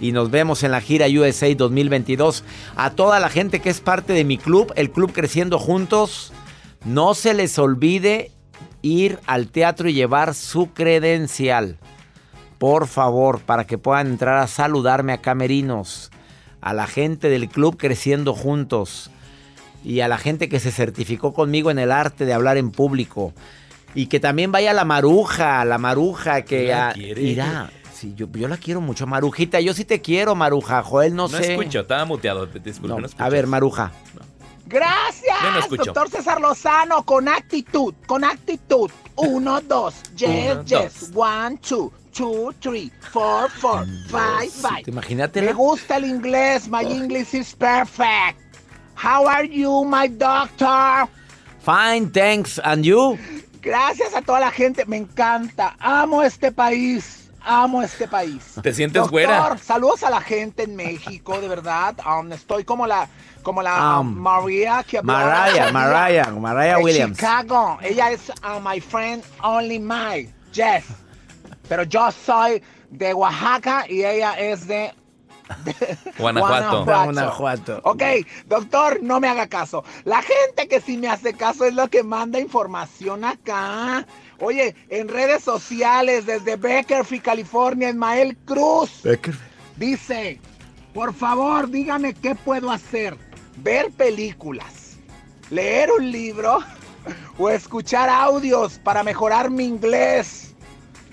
Y 0.00 0.12
nos 0.12 0.30
vemos 0.30 0.62
en 0.62 0.70
la 0.70 0.80
gira 0.80 1.06
USA 1.08 1.54
2022. 1.54 2.44
A 2.76 2.90
toda 2.90 3.20
la 3.20 3.28
gente 3.28 3.60
que 3.60 3.70
es 3.70 3.80
parte 3.80 4.12
de 4.14 4.24
mi 4.24 4.38
club, 4.38 4.72
el 4.76 4.90
Club 4.90 5.12
Creciendo 5.12 5.58
Juntos, 5.58 6.32
no 6.84 7.14
se 7.14 7.34
les 7.34 7.58
olvide 7.58 8.32
ir 8.82 9.18
al 9.26 9.48
teatro 9.48 9.88
y 9.88 9.92
llevar 9.92 10.34
su 10.34 10.72
credencial. 10.72 11.76
Por 12.58 12.86
favor, 12.86 13.40
para 13.40 13.66
que 13.66 13.78
puedan 13.78 14.06
entrar 14.06 14.38
a 14.38 14.46
saludarme 14.46 15.12
a 15.12 15.20
Camerinos, 15.20 16.10
a 16.60 16.72
la 16.72 16.86
gente 16.86 17.28
del 17.28 17.48
Club 17.48 17.76
Creciendo 17.76 18.34
Juntos 18.34 19.10
y 19.84 20.00
a 20.00 20.08
la 20.08 20.18
gente 20.18 20.48
que 20.48 20.60
se 20.60 20.70
certificó 20.70 21.32
conmigo 21.32 21.70
en 21.70 21.78
el 21.78 21.90
arte 21.90 22.24
de 22.24 22.32
hablar 22.32 22.56
en 22.56 22.70
público. 22.70 23.32
Y 23.94 24.06
que 24.06 24.20
también 24.20 24.52
vaya 24.52 24.72
la 24.72 24.84
maruja, 24.84 25.64
la 25.64 25.78
maruja 25.78 26.42
que 26.42 26.64
irá. 27.16 27.70
Sí, 28.00 28.14
yo, 28.16 28.26
yo 28.32 28.48
la 28.48 28.56
quiero 28.56 28.80
mucho, 28.80 29.06
Marujita. 29.06 29.60
Yo 29.60 29.74
sí 29.74 29.84
te 29.84 30.00
quiero, 30.00 30.34
Maruja. 30.34 30.82
Joel, 30.82 31.14
no, 31.14 31.28
No, 31.28 31.36
sé. 31.36 31.52
escucho, 31.52 31.80
estaba 31.80 32.06
muteado. 32.06 32.48
te- 32.48 32.58
Disculpe, 32.58 32.88
No, 32.94 32.98
no, 32.98 33.04
escucho. 33.06 33.22
a 33.24 33.28
ver, 33.28 33.46
Maruja. 33.46 33.92
Gracias, 34.66 35.36
no 35.70 35.76
doctor 35.76 36.08
César 36.08 36.40
Lozano, 36.40 37.02
con 37.04 37.28
actitud, 37.28 37.92
con 38.06 38.24
actitud. 38.24 38.90
Uno, 39.16 39.60
dos, 39.60 39.94
yes, 40.16 40.52
Uno, 40.52 40.64
yes. 40.64 41.10
One, 41.14 41.58
two, 41.58 41.92
two, 42.16 42.54
three, 42.60 42.90
four, 43.12 43.50
four, 43.50 43.84
five, 44.08 44.48
five. 44.50 44.84
Imagínate. 44.86 45.42
Me 45.42 45.52
gusta 45.52 45.96
el 45.96 46.04
inglés, 46.06 46.68
my 46.68 46.82
English 46.84 47.34
is 47.34 47.54
perfect. 47.54 48.38
How 48.94 49.26
are 49.28 49.46
you, 49.46 49.84
my 49.84 50.08
doctor? 50.08 51.06
Fine, 51.60 52.10
thanks. 52.12 52.58
And 52.64 52.84
you? 52.84 53.18
Gracias 53.60 54.14
a 54.14 54.22
toda 54.22 54.40
la 54.40 54.50
gente, 54.52 54.86
me 54.86 54.96
encanta. 54.96 55.76
Amo 55.80 56.22
este 56.22 56.52
país, 56.52 57.29
amo 57.50 57.82
este 57.82 58.06
país. 58.06 58.54
¿Te 58.62 58.72
sientes 58.72 59.02
Doctor, 59.02 59.10
güera? 59.10 59.58
saludos 59.58 60.02
a 60.04 60.10
la 60.10 60.20
gente 60.20 60.62
en 60.62 60.76
México, 60.76 61.40
de 61.40 61.48
verdad. 61.48 61.96
Um, 62.06 62.32
estoy 62.32 62.64
como 62.64 62.86
la, 62.86 63.08
como 63.42 63.62
la 63.62 63.98
Um, 64.00 64.14
María 64.18 64.84
que 64.86 65.02
Mariah, 65.02 65.72
Mariah, 65.72 66.30
Mariah 66.38 66.78
Williams. 66.78 67.16
Chicago. 67.18 67.78
Ella 67.82 68.10
es 68.12 68.28
uh, 68.44 68.60
my 68.62 68.80
friend 68.80 69.24
only 69.42 69.78
my 69.78 70.28
Jess. 70.52 70.84
Pero 71.68 71.82
yo 71.84 72.10
soy 72.12 72.62
de 72.90 73.14
Oaxaca 73.14 73.84
y 73.88 74.04
ella 74.04 74.34
es 74.38 74.66
de 74.66 74.92
Guanajuato. 76.18 76.84
Guanajuato. 76.84 77.80
Ok, 77.84 78.02
doctor, 78.46 78.98
no 79.02 79.18
me 79.20 79.28
haga 79.28 79.48
caso. 79.48 79.84
La 80.04 80.22
gente 80.22 80.68
que 80.68 80.80
sí 80.80 80.96
me 80.96 81.08
hace 81.08 81.34
caso 81.34 81.64
es 81.64 81.74
lo 81.74 81.88
que 81.88 82.02
manda 82.04 82.38
información 82.38 83.24
acá. 83.24 84.06
Oye, 84.40 84.74
en 84.88 85.08
redes 85.08 85.44
sociales, 85.44 86.24
desde 86.26 86.56
Beckerfield, 86.56 87.22
California, 87.22 87.90
Ismael 87.90 88.36
Cruz. 88.46 89.02
Dice, 89.76 90.40
por 90.94 91.12
favor, 91.14 91.70
dígame 91.70 92.14
qué 92.14 92.34
puedo 92.34 92.70
hacer. 92.70 93.16
Ver 93.58 93.90
películas, 93.90 94.96
leer 95.50 95.90
un 95.92 96.10
libro 96.10 96.60
o 97.38 97.50
escuchar 97.50 98.08
audios 98.08 98.78
para 98.82 99.02
mejorar 99.02 99.50
mi 99.50 99.64
inglés. 99.64 100.54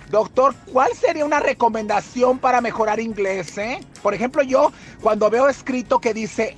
Doctor, 0.09 0.55
¿cuál 0.71 0.93
sería 0.93 1.25
una 1.25 1.41
recomendación 1.41 2.39
para 2.39 2.61
mejorar 2.61 3.01
inglés? 3.01 3.57
eh? 3.57 3.81
Por 4.01 4.13
ejemplo, 4.13 4.41
yo 4.41 4.71
cuando 5.01 5.29
veo 5.29 5.49
escrito 5.49 5.99
que 5.99 6.13
dice 6.13 6.55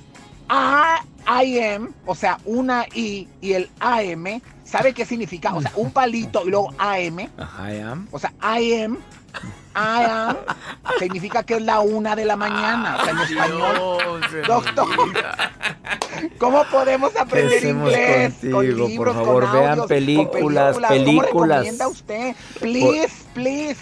I, 0.48 1.44
I 1.44 1.58
am, 1.60 1.92
o 2.06 2.14
sea, 2.14 2.38
una 2.44 2.86
I 2.94 3.28
y 3.40 3.54
el 3.54 3.68
AM, 3.80 4.40
¿sabe 4.70 4.92
qué 4.94 5.04
significa? 5.04 5.54
O 5.54 5.60
sea, 5.62 5.72
un 5.76 5.90
palito 5.90 6.42
y 6.46 6.50
luego 6.50 6.72
AM. 6.78 7.28
Ajá, 7.38 7.72
I 7.74 7.80
am. 7.80 8.08
O 8.10 8.18
sea, 8.18 8.32
I 8.42 8.82
am. 8.82 8.98
I 9.76 10.02
am 10.04 10.36
significa 10.98 11.44
que 11.44 11.54
es 11.54 11.62
la 11.62 11.78
una 11.80 12.16
de 12.16 12.24
la 12.24 12.34
mañana. 12.36 12.96
O 13.00 13.04
sea, 13.04 13.12
en 13.12 13.18
español. 13.18 14.20
Doctor, 14.46 14.88
¿cómo 16.38 16.64
podemos 16.70 17.14
aprender 17.16 17.64
inglés? 17.64 18.32
con 18.40 18.50
contigo, 18.50 18.62
libros, 18.88 19.16
por 19.16 19.24
favor, 19.24 19.44
con 19.44 19.52
vean 19.52 19.64
audios, 19.70 19.78
con 19.78 19.88
películas, 19.88 20.74
¿Cómo 20.76 20.88
películas. 20.88 21.58
recomienda 21.58 21.88
usted? 21.88 22.34
Please, 22.58 23.14
please. 23.34 23.76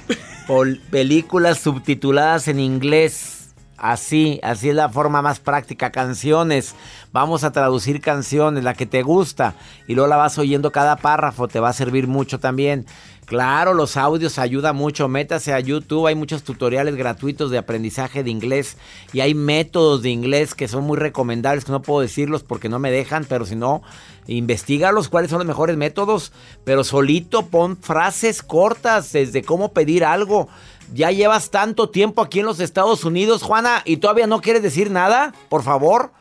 Pol- 0.46 0.80
películas 0.90 1.58
subtituladas 1.58 2.48
en 2.48 2.60
inglés. 2.60 3.37
Así, 3.78 4.40
así 4.42 4.70
es 4.70 4.74
la 4.74 4.88
forma 4.88 5.22
más 5.22 5.38
práctica. 5.38 5.92
Canciones. 5.92 6.74
Vamos 7.12 7.44
a 7.44 7.52
traducir 7.52 8.00
canciones, 8.00 8.64
la 8.64 8.74
que 8.74 8.86
te 8.86 9.02
gusta. 9.02 9.54
Y 9.86 9.94
luego 9.94 10.08
la 10.08 10.16
vas 10.16 10.36
oyendo 10.36 10.72
cada 10.72 10.96
párrafo. 10.96 11.46
Te 11.46 11.60
va 11.60 11.68
a 11.68 11.72
servir 11.72 12.08
mucho 12.08 12.40
también. 12.40 12.86
Claro, 13.24 13.74
los 13.74 13.96
audios 13.96 14.38
ayuda 14.38 14.72
mucho. 14.72 15.06
Métase 15.06 15.52
a 15.52 15.60
YouTube. 15.60 16.08
Hay 16.08 16.16
muchos 16.16 16.42
tutoriales 16.42 16.96
gratuitos 16.96 17.52
de 17.52 17.58
aprendizaje 17.58 18.24
de 18.24 18.30
inglés. 18.30 18.78
Y 19.12 19.20
hay 19.20 19.34
métodos 19.34 20.02
de 20.02 20.10
inglés 20.10 20.54
que 20.54 20.66
son 20.66 20.82
muy 20.82 20.96
recomendables. 20.98 21.64
Que 21.64 21.70
no 21.70 21.82
puedo 21.82 22.00
decirlos 22.00 22.42
porque 22.42 22.68
no 22.68 22.80
me 22.80 22.90
dejan. 22.90 23.26
Pero 23.26 23.46
si 23.46 23.54
no, 23.54 23.82
investigalos 24.26 25.08
cuáles 25.08 25.30
son 25.30 25.38
los 25.38 25.46
mejores 25.46 25.76
métodos. 25.76 26.32
Pero 26.64 26.82
solito 26.82 27.46
pon 27.46 27.76
frases 27.76 28.42
cortas 28.42 29.12
desde 29.12 29.44
cómo 29.44 29.72
pedir 29.72 30.04
algo. 30.04 30.48
Ya 30.94 31.10
llevas 31.10 31.50
tanto 31.50 31.90
tiempo 31.90 32.22
aquí 32.22 32.40
en 32.40 32.46
los 32.46 32.60
Estados 32.60 33.04
Unidos, 33.04 33.42
Juana, 33.42 33.82
y 33.84 33.98
todavía 33.98 34.26
no 34.26 34.40
quieres 34.40 34.62
decir 34.62 34.90
nada, 34.90 35.34
por 35.48 35.62
favor. 35.62 36.12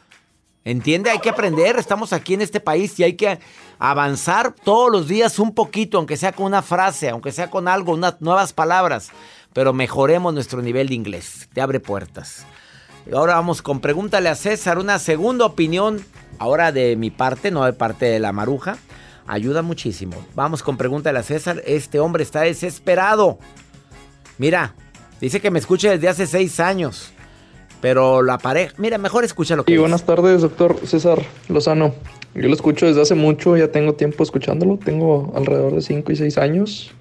Entiende, 0.65 1.09
hay 1.09 1.20
que 1.20 1.30
aprender, 1.30 1.78
estamos 1.78 2.11
aquí 2.11 2.34
en 2.34 2.41
este 2.41 2.59
país 2.59 2.99
y 2.99 3.03
hay 3.03 3.13
que 3.13 3.39
avanzar 3.80 4.53
todos 4.53 4.91
los 4.91 5.07
días 5.07 5.39
un 5.39 5.53
poquito, 5.53 5.97
aunque 5.97 6.18
sea 6.18 6.34
con 6.34 6.45
una 6.45 6.61
frase, 6.61 7.09
aunque 7.09 7.32
sea 7.32 7.49
con 7.49 7.70
algo, 7.70 7.93
unas 7.93 8.20
nuevas 8.20 8.51
palabras, 8.51 9.11
pero 9.53 9.72
mejoremos 9.72 10.34
nuestro 10.34 10.61
nivel 10.61 10.89
de 10.89 10.95
inglés, 10.95 11.47
te 11.53 11.61
abre 11.61 11.80
puertas. 11.80 12.45
Ahora 13.13 13.36
vamos 13.36 13.61
con 13.61 13.80
pregúntale 13.80 14.28
a 14.28 14.36
César, 14.36 14.78
una 14.78 14.99
segunda 14.99 15.45
opinión, 15.45 16.03
ahora 16.38 16.74
de 16.74 16.97
mi 16.97 17.11
parte, 17.11 17.49
no 17.49 17.63
de 17.63 17.72
parte 17.72 18.05
de 18.05 18.20
la 18.20 18.34
maruja, 18.34 18.78
ayuda 19.26 19.61
muchísimo. 19.61 20.18
Vamos 20.36 20.63
con 20.63 20.76
pregúntale 20.76 21.18
a 21.20 21.24
César, 21.24 21.61
este 21.65 22.01
hombre 22.01 22.24
está 22.24 22.41
desesperado. 22.41 23.39
Mira, 24.38 24.76
dice 25.20 25.40
que 25.40 25.52
me 25.52 25.60
escuche 25.60 25.90
desde 25.90 26.10
hace 26.10 26.28
seis 26.28 26.60
años. 26.60 27.12
Pero 27.82 28.24
la 28.24 28.38
pareja, 28.38 28.74
mira, 28.78 28.98
mejor 28.98 29.24
escucha 29.24 29.56
lo 29.56 29.64
que 29.64 29.74
Y 29.74 29.78
buenas 29.78 30.04
tardes, 30.04 30.42
doctor 30.42 30.78
César 30.86 31.22
Lozano. 31.48 31.94
Yo 32.34 32.48
lo 32.48 32.54
escucho 32.54 32.88
desde 32.88 33.02
hace 33.02 33.16
mucho, 33.16 33.56
ya 33.58 33.72
tengo 33.72 33.94
tiempo 33.94 34.24
escuchándolo. 34.24 34.78
Tengo 34.78 35.32
alrededor 35.36 35.74
de 35.74 35.82
5 35.82 36.12
y 36.12 36.16
6 36.16 36.38
años, 36.38 36.92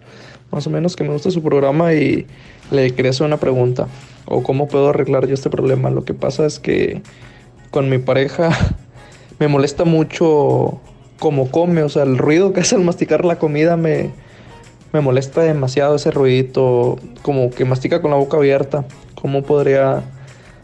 más 0.50 0.66
o 0.66 0.70
menos, 0.70 0.96
que 0.96 1.04
me 1.04 1.10
gusta 1.10 1.30
su 1.30 1.42
programa 1.42 1.94
y 1.94 2.26
le 2.70 2.94
quería 2.94 3.10
hacer 3.10 3.26
una 3.26 3.38
pregunta. 3.38 3.88
O 4.26 4.42
cómo 4.42 4.68
puedo 4.68 4.88
arreglar 4.88 5.26
yo 5.26 5.34
este 5.34 5.50
problema. 5.50 5.90
Lo 5.90 6.04
que 6.04 6.14
pasa 6.14 6.46
es 6.46 6.58
que 6.58 7.02
con 7.70 7.88
mi 7.88 7.98
pareja 7.98 8.50
me 9.38 9.48
molesta 9.48 9.84
mucho 9.84 10.80
cómo 11.18 11.50
come, 11.50 11.82
o 11.82 11.88
sea, 11.88 12.02
el 12.02 12.18
ruido 12.18 12.52
que 12.52 12.60
hace 12.60 12.74
al 12.74 12.84
masticar 12.84 13.24
la 13.24 13.38
comida 13.38 13.76
me, 13.76 14.10
me 14.96 15.02
molesta 15.02 15.42
demasiado 15.42 15.96
ese 15.96 16.10
ruidito, 16.10 16.98
como 17.22 17.50
que 17.50 17.64
mastica 17.66 18.00
con 18.00 18.10
la 18.10 18.16
boca 18.16 18.38
abierta. 18.38 18.84
¿Cómo 19.14 19.42
podría 19.42 20.02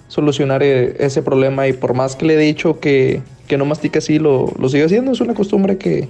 solucionar 0.09 0.63
eh, 0.63 0.97
ese 1.01 1.23
problema? 1.23 1.69
Y 1.69 1.75
por 1.75 1.93
más 1.93 2.17
que 2.17 2.25
le 2.25 2.35
he 2.35 2.39
dicho 2.39 2.81
que, 2.81 3.21
que 3.47 3.59
no 3.59 3.67
mastica 3.67 3.99
así, 3.99 4.19
lo, 4.19 4.51
lo 4.59 4.69
sigue 4.71 4.85
haciendo. 4.85 5.13
Es 5.13 5.21
una 5.21 5.35
costumbre 5.35 5.77
que, 5.77 6.09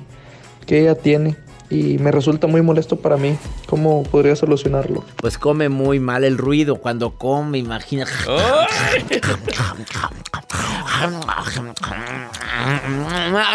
que 0.67 0.81
ella 0.81 0.95
tiene 0.95 1.37
y 1.69 1.99
me 1.99 2.13
resulta 2.13 2.47
muy 2.47 2.63
molesto 2.63 2.97
para 2.97 3.17
mí. 3.17 3.37
¿Cómo 3.67 4.05
podría 4.05 4.37
solucionarlo? 4.37 5.05
Pues 5.17 5.37
come 5.37 5.69
muy 5.69 5.99
mal 5.99 6.23
el 6.23 6.39
ruido 6.39 6.77
cuando 6.77 7.17
come, 7.17 7.59
imagina. 7.59 8.07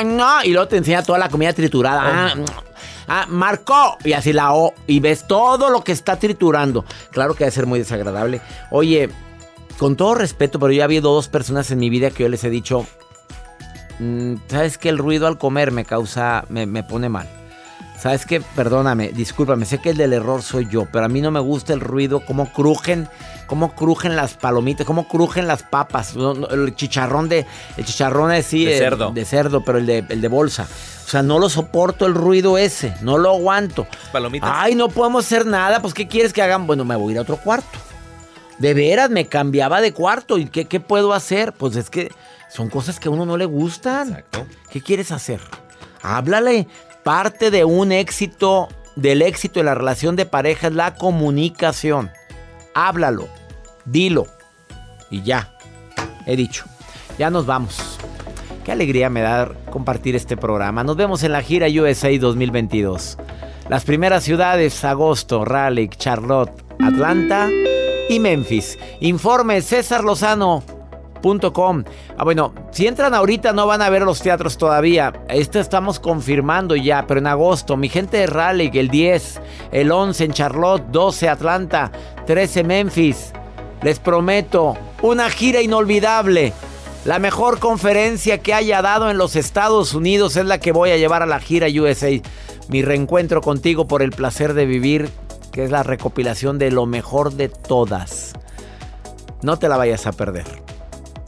No, 0.04 0.44
y 0.44 0.52
luego 0.52 0.68
te 0.68 0.78
enseña 0.78 1.02
toda 1.02 1.18
la 1.18 1.30
comida 1.30 1.54
triturada. 1.54 2.34
Ah, 3.08 3.26
marcó. 3.30 3.98
Y 4.04 4.14
así 4.14 4.34
la 4.34 4.54
O. 4.54 4.74
Y 4.86 5.00
ves 5.00 5.26
todo 5.28 5.70
lo 5.70 5.84
que 5.84 5.92
está 5.92 6.18
triturando. 6.18 6.84
Claro 7.12 7.34
que 7.36 7.46
debe 7.46 7.52
ser 7.52 7.66
muy 7.66 7.80
desagradable. 7.80 8.42
Oye, 8.72 9.10
con 9.78 9.96
todo 9.96 10.16
respeto, 10.16 10.60
pero 10.60 10.74
yo 10.74 10.82
ha 10.82 10.86
habido 10.86 11.14
dos 11.14 11.28
personas 11.28 11.72
en 11.72 11.80
mi 11.80 11.90
vida 11.90 12.12
que 12.12 12.24
yo 12.24 12.30
les 12.30 12.44
he 12.44 12.50
dicho. 12.50 12.86
"Mm, 14.00 14.36
¿Sabes 14.48 14.78
que 14.78 14.90
el 14.90 14.98
ruido 14.98 15.28
al 15.28 15.38
comer 15.38 15.72
me 15.72 15.86
causa. 15.86 16.46
me, 16.50 16.66
me 16.66 16.84
pone 16.84 17.10
mal? 17.10 17.28
¿Sabes 18.00 18.28
qué? 18.28 18.42
Perdóname, 18.56 19.10
discúlpame, 19.12 19.66
sé 19.66 19.80
que 19.80 19.90
el 19.90 19.98
del 19.98 20.14
error 20.14 20.44
soy 20.44 20.68
yo, 20.70 20.86
pero 20.92 21.06
a 21.06 21.08
mí 21.10 21.20
no 21.20 21.32
me 21.32 21.40
gusta 21.40 21.74
el 21.74 21.80
ruido, 21.80 22.20
cómo 22.20 22.54
crujen, 22.54 23.10
cómo 23.48 23.74
crujen 23.74 24.16
las 24.16 24.36
palomitas, 24.36 24.86
cómo 24.86 25.08
crujen 25.08 25.48
las 25.48 25.64
papas, 25.64 26.16
no, 26.16 26.36
no, 26.36 26.48
el 26.50 26.76
chicharrón 26.76 27.28
de, 27.28 27.48
el 27.76 27.86
chicharrón 27.86 28.32
es 28.34 28.46
sí, 28.46 28.66
De 28.66 28.78
cerdo. 28.78 29.10
de 29.12 29.26
cerdo, 29.26 29.64
pero 29.66 29.80
el 29.80 29.88
de, 29.88 30.06
el 30.10 30.22
de 30.22 30.28
bolsa. 30.28 30.68
O 31.08 31.10
sea, 31.10 31.24
no 31.24 31.40
lo 31.40 31.48
soporto 31.48 32.06
el 32.06 32.14
ruido 32.14 32.58
ese, 32.58 32.94
no 33.00 33.18
lo 33.18 33.30
aguanto. 33.30 33.88
Palomitas. 34.12 34.52
Ay, 34.54 34.76
no 34.76 34.90
podemos 34.90 35.26
hacer 35.26 35.46
nada, 35.46 35.82
pues 35.82 35.94
¿qué 35.94 36.06
quieres 36.06 36.34
que 36.34 36.42
hagan? 36.42 36.68
Bueno, 36.68 36.84
me 36.84 36.98
voy 36.98 37.08
a 37.08 37.12
ir 37.14 37.18
a 37.20 37.22
otro 37.22 37.38
cuarto. 37.38 37.80
De 38.58 38.74
veras, 38.74 39.10
me 39.10 39.26
cambiaba 39.28 39.80
de 39.80 39.94
cuarto. 39.94 40.38
¿Y 40.38 40.48
qué, 40.48 40.66
qué 40.66 40.82
puedo 40.82 41.14
hacer? 41.14 41.54
Pues 41.54 41.78
es 41.78 41.90
que 41.90 42.12
son 42.50 42.70
cosas 42.70 43.00
que 43.00 43.08
a 43.08 43.12
uno 43.12 43.26
no 43.26 43.38
le 43.38 43.46
gustan. 43.46 44.10
Exacto. 44.10 44.46
¿Qué 44.70 44.82
quieres 44.82 45.14
hacer? 45.14 45.40
Háblale. 46.02 46.68
Parte 47.04 47.52
de 47.52 47.64
un 47.64 47.94
éxito, 47.94 48.68
del 48.98 49.22
éxito 49.22 49.62
de 49.62 49.64
la 49.64 49.76
relación 49.76 50.18
de 50.18 50.26
pareja 50.26 50.68
es 50.68 50.74
la 50.74 50.96
comunicación. 50.96 52.12
Háblalo, 52.74 53.30
dilo 53.86 54.28
y 55.10 55.22
ya. 55.22 55.54
He 56.26 56.36
dicho. 56.36 56.66
Ya 57.18 57.30
nos 57.30 57.46
vamos. 57.46 57.97
Qué 58.68 58.74
alegría 58.74 59.10
me 59.10 59.22
da 59.22 59.50
compartir 59.70 60.18
este 60.18 60.36
programa. 60.36 60.84
Nos 60.84 60.98
vemos 60.98 61.24
en 61.24 61.32
la 61.32 61.42
gira 61.42 61.68
USA 61.68 62.10
2022. 62.20 63.18
Las 63.70 63.86
primeras 63.86 64.26
ciudades, 64.26 64.84
agosto, 64.84 65.46
Raleigh, 65.46 65.88
Charlotte, 65.88 66.52
Atlanta 66.86 67.48
y 68.10 68.20
Memphis. 68.20 68.78
Informe 69.00 69.62
César 69.62 70.04
Lozano. 70.04 70.66
Com. 71.54 71.86
Ah, 72.18 72.26
bueno, 72.26 72.54
si 72.72 72.88
entran 72.88 73.14
ahorita 73.14 73.54
no 73.54 73.68
van 73.68 73.82
a 73.82 73.90
ver 73.90 74.02
los 74.02 74.22
teatros 74.22 74.58
todavía. 74.58 75.14
Esto 75.30 75.62
estamos 75.62 76.02
confirmando 76.02 76.76
ya, 76.76 77.08
pero 77.08 77.22
en 77.22 77.28
agosto, 77.28 77.78
mi 77.78 77.88
gente 77.88 78.18
de 78.18 78.28
Raleigh, 78.28 78.78
el 78.78 78.90
10, 78.90 79.42
el 79.72 79.94
11 79.94 80.26
en 80.26 80.34
Charlotte, 80.34 80.84
12 80.92 81.30
Atlanta, 81.30 81.90
13 82.26 82.66
Memphis. 82.66 83.32
Les 83.82 83.98
prometo, 84.00 84.76
una 85.02 85.30
gira 85.30 85.62
inolvidable. 85.62 86.52
La 87.06 87.20
mejor 87.20 87.60
conferencia 87.60 88.40
que 88.40 88.54
haya 88.54 88.82
dado 88.82 89.10
en 89.10 89.18
los 89.18 89.36
Estados 89.36 89.94
Unidos 89.94 90.36
es 90.36 90.46
la 90.46 90.60
que 90.60 90.72
voy 90.72 90.92
a 90.92 90.98
llevar 90.98 91.24
a 91.24 91.28
la 91.28 91.40
gira 91.40 91.68
USA. 91.68 92.10
Mi 92.68 92.82
reencuentro 92.82 93.42
contigo 93.42 93.88
por 93.88 94.02
el 94.02 94.12
placer 94.12 94.54
de 94.54 94.66
vivir, 94.66 95.10
que 95.52 95.64
es 95.64 95.72
la 95.72 95.84
recopilación 95.84 96.58
de 96.60 96.72
lo 96.72 96.86
mejor 96.86 97.34
de 97.34 97.50
todas. 97.50 98.34
No 99.42 99.58
te 99.58 99.70
la 99.70 99.78
vayas 99.78 100.06
a 100.06 100.12
perder. 100.12 100.46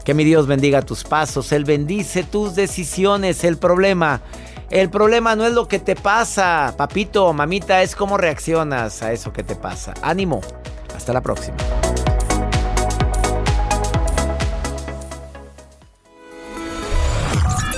Que 0.04 0.14
mi 0.14 0.24
Dios 0.24 0.48
bendiga 0.48 0.82
tus 0.82 1.04
pasos, 1.04 1.52
Él 1.52 1.64
bendice 1.64 2.24
tus 2.24 2.56
decisiones. 2.56 3.44
El 3.44 3.58
problema, 3.58 4.22
el 4.70 4.90
problema 4.90 5.36
no 5.36 5.46
es 5.46 5.54
lo 5.54 5.68
que 5.68 5.80
te 5.80 5.96
pasa, 5.96 6.74
papito, 6.78 7.32
mamita, 7.32 7.84
es 7.84 7.96
cómo 7.96 8.18
reaccionas 8.18 9.02
a 9.02 9.14
eso 9.14 9.32
que 9.32 9.44
te 9.44 9.56
pasa. 9.56 9.94
Ánimo, 10.02 10.42
hasta 10.96 11.14
la 11.14 11.22
próxima. 11.22 11.58